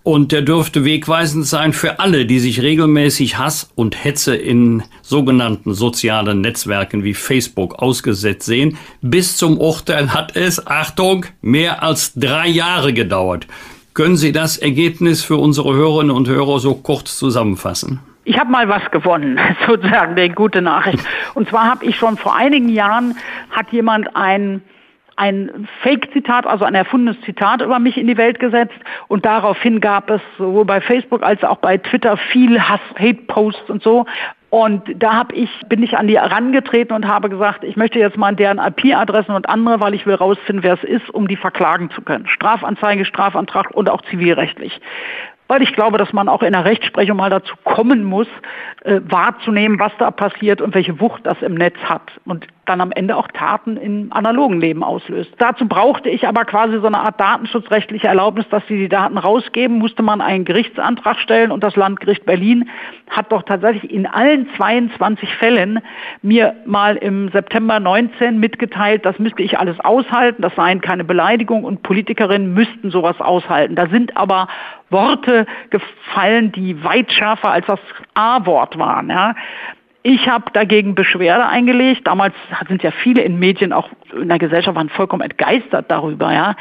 [0.01, 5.73] Und der dürfte wegweisend sein für alle, die sich regelmäßig Hass und Hetze in sogenannten
[5.75, 8.77] sozialen Netzwerken wie Facebook ausgesetzt sehen.
[9.01, 13.45] Bis zum Urteil hat es, Achtung, mehr als drei Jahre gedauert.
[13.93, 17.99] Können Sie das Ergebnis für unsere Hörerinnen und Hörer so kurz zusammenfassen?
[18.25, 21.05] Ich habe mal was gewonnen, sozusagen, die gute Nachricht.
[21.35, 23.15] Und zwar habe ich schon vor einigen Jahren,
[23.51, 24.61] hat jemand ein
[25.17, 28.75] ein Fake-Zitat, also ein erfundenes Zitat über mich in die Welt gesetzt
[29.07, 33.81] und daraufhin gab es sowohl bei Facebook als auch bei Twitter viel Hass, Hate-Posts und
[33.81, 34.05] so.
[34.49, 38.17] Und da hab ich, bin ich an die herangetreten und habe gesagt, ich möchte jetzt
[38.17, 41.89] mal deren IP-Adressen und andere, weil ich will rausfinden, wer es ist, um die verklagen
[41.91, 42.27] zu können.
[42.27, 44.81] Strafanzeige, Strafantrag und auch zivilrechtlich
[45.47, 48.27] weil ich glaube, dass man auch in der Rechtsprechung mal dazu kommen muss,
[48.83, 52.91] äh, wahrzunehmen, was da passiert und welche Wucht das im Netz hat und dann am
[52.91, 55.31] Ende auch Taten im analogen Leben auslöst.
[55.37, 59.77] Dazu brauchte ich aber quasi so eine Art datenschutzrechtliche Erlaubnis, dass sie die Daten rausgeben,
[59.77, 62.69] musste man einen Gerichtsantrag stellen und das Landgericht Berlin
[63.09, 65.79] hat doch tatsächlich in allen 22 Fällen
[66.21, 71.65] mir mal im September 19 mitgeteilt, das müsste ich alles aushalten, das seien keine Beleidigungen
[71.65, 73.75] und Politikerinnen müssten sowas aushalten.
[73.75, 74.47] Da sind aber
[74.89, 77.79] Worte gefallen, die weit schärfer als das
[78.13, 79.09] A-Wort waren.
[79.09, 79.35] Ja.
[80.03, 82.05] Ich habe dagegen Beschwerde eingelegt.
[82.05, 82.35] Damals
[82.67, 86.31] sind ja viele in Medien, auch in der Gesellschaft, waren vollkommen entgeistert darüber.
[86.31, 86.55] Ja.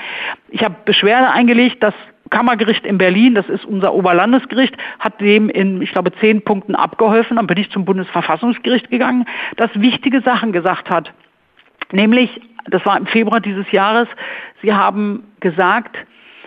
[0.49, 1.95] Ich habe Beschwerde eingelegt, das
[2.31, 7.37] Kammergericht in Berlin, das ist unser Oberlandesgericht, hat dem in, ich glaube, zehn Punkten abgeholfen.
[7.37, 11.13] Dann bin ich zum Bundesverfassungsgericht gegangen, das wichtige Sachen gesagt hat.
[11.93, 14.09] Nämlich, das war im Februar dieses Jahres,
[14.63, 15.97] Sie haben gesagt,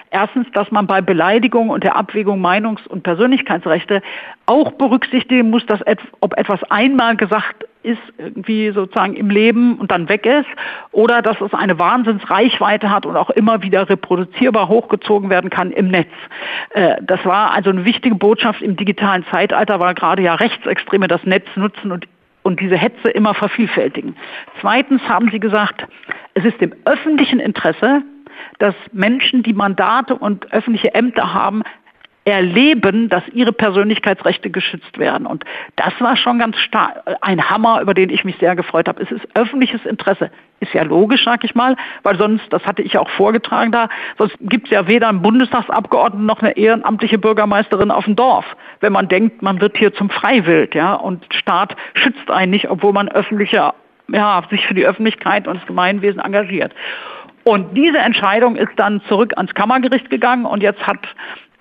[0.10, 4.02] Erstens, dass man bei Beleidigung und der Abwägung Meinungs- und Persönlichkeitsrechte
[4.46, 5.82] auch berücksichtigen muss, dass
[6.22, 10.48] ob etwas einmal gesagt ist, irgendwie sozusagen im Leben und dann weg ist,
[10.92, 15.90] oder dass es eine Wahnsinnsreichweite hat und auch immer wieder reproduzierbar hochgezogen werden kann im
[15.90, 16.10] Netz.
[16.72, 21.24] Äh, das war also eine wichtige Botschaft im digitalen Zeitalter, weil gerade ja Rechtsextreme das
[21.24, 22.08] Netz nutzen und
[22.44, 24.16] und diese Hetze immer vervielfältigen.
[24.62, 25.86] Zweitens haben Sie gesagt,
[26.34, 28.04] es ist im öffentlichen Interesse,
[28.60, 31.64] dass Menschen, die Mandate und öffentliche Ämter haben,
[32.28, 35.26] erleben, dass ihre Persönlichkeitsrechte geschützt werden.
[35.26, 35.46] Und
[35.78, 39.02] das war schon ganz stark ein Hammer, über den ich mich sehr gefreut habe.
[39.02, 40.30] Es ist öffentliches Interesse.
[40.60, 44.36] Ist ja logisch, sag ich mal, weil sonst, das hatte ich auch vorgetragen da, sonst
[44.42, 48.46] gibt es ja weder einen Bundestagsabgeordneten noch eine ehrenamtliche Bürgermeisterin auf dem Dorf,
[48.82, 52.92] wenn man denkt, man wird hier zum Freiwild, ja, und Staat schützt einen nicht, obwohl
[52.92, 53.74] man öffentliche,
[54.10, 56.74] ja, sich für die Öffentlichkeit und das Gemeinwesen engagiert.
[57.48, 61.00] Und diese Entscheidung ist dann zurück ans Kammergericht gegangen und jetzt hat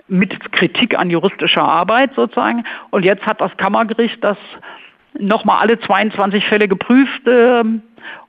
[0.08, 2.64] mit Kritik an juristischer Arbeit sozusagen.
[2.90, 4.36] Und jetzt hat das Kammergericht das
[5.16, 7.62] nochmal alle 22 Fälle geprüft äh,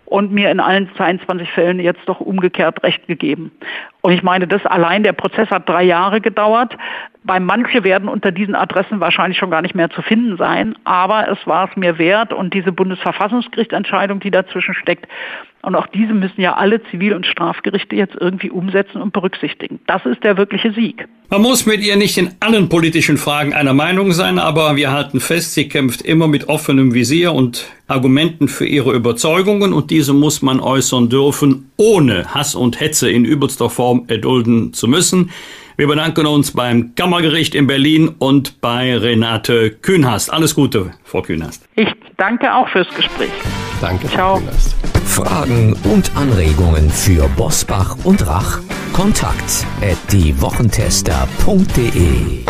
[0.06, 3.52] und mir in allen 22 Fällen jetzt doch umgekehrt Recht gegeben.
[4.02, 6.78] Und ich meine, das allein, der Prozess hat drei Jahre gedauert.
[7.24, 11.28] Bei manche werden unter diesen Adressen wahrscheinlich schon gar nicht mehr zu finden sein, aber
[11.28, 15.08] es war es mir wert und diese Bundesverfassungsgerichtsentscheidung, die dazwischen steckt,
[15.62, 19.80] und auch diese müssen ja alle Zivil- und Strafgerichte jetzt irgendwie umsetzen und berücksichtigen.
[19.88, 21.08] Das ist der wirkliche Sieg.
[21.30, 25.20] Man muss mit ihr nicht in allen politischen Fragen einer Meinung sein, aber wir halten
[25.20, 30.42] fest, sie kämpft immer mit offenem Visier und Argumenten für ihre Überzeugungen und diese muss
[30.42, 35.32] man äußern dürfen, ohne Hass und Hetze in übelster Form erdulden zu müssen.
[35.76, 40.34] Wir bedanken uns beim Kammergericht in Berlin und bei Renate Kühnhast.
[40.34, 41.68] Alles Gute, Frau Kühnhast.
[41.76, 43.30] Ich danke auch fürs Gespräch.
[43.80, 44.97] Danke, Frau Kühnhast.
[45.18, 48.60] Fragen und Anregungen für Bosbach und Rach?
[48.94, 52.46] Kontakt at diewochentester.de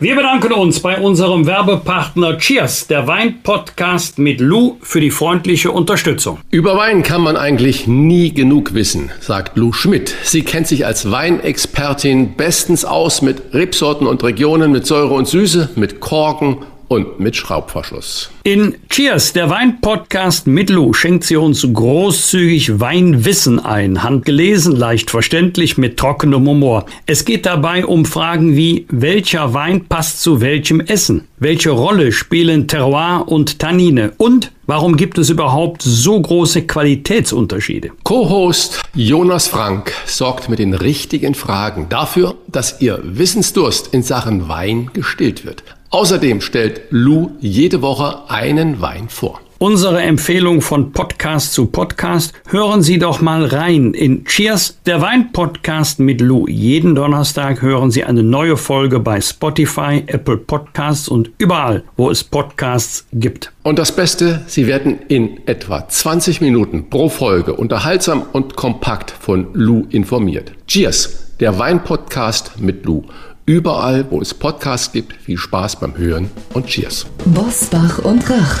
[0.00, 6.38] Wir bedanken uns bei unserem Werbepartner Cheers, der Wein-Podcast mit Lou, für die freundliche Unterstützung.
[6.50, 10.12] Über Wein kann man eigentlich nie genug wissen, sagt Lou Schmidt.
[10.24, 15.70] Sie kennt sich als Weinexpertin bestens aus mit Rebsorten und Regionen, mit Säure und Süße,
[15.76, 16.56] mit Korken
[16.92, 18.30] und mit Schraubverschluss.
[18.44, 24.02] In Cheers, der Wein-Podcast mit Lou, schenkt sie uns großzügig Weinwissen ein.
[24.02, 26.84] Handgelesen, leicht verständlich, mit trockenem Humor.
[27.06, 31.28] Es geht dabei um Fragen wie, welcher Wein passt zu welchem Essen?
[31.38, 34.12] Welche Rolle spielen Terroir und Tannine?
[34.18, 37.92] Und warum gibt es überhaupt so große Qualitätsunterschiede?
[38.04, 44.90] Co-Host Jonas Frank sorgt mit den richtigen Fragen dafür, dass Ihr Wissensdurst in Sachen Wein
[44.92, 45.64] gestillt wird.
[45.92, 49.42] Außerdem stellt Lou jede Woche einen Wein vor.
[49.58, 52.32] Unsere Empfehlung von Podcast zu Podcast.
[52.48, 56.48] Hören Sie doch mal rein in Cheers, der Wein-Podcast mit Lou.
[56.48, 62.24] Jeden Donnerstag hören Sie eine neue Folge bei Spotify, Apple Podcasts und überall, wo es
[62.24, 63.52] Podcasts gibt.
[63.62, 69.48] Und das Beste, Sie werden in etwa 20 Minuten pro Folge unterhaltsam und kompakt von
[69.52, 70.52] Lou informiert.
[70.66, 73.04] Cheers, der Wein-Podcast mit Lou.
[73.46, 77.06] Überall, wo es Podcasts gibt, viel Spaß beim Hören und Cheers.
[77.24, 78.60] Bosbach und Rach.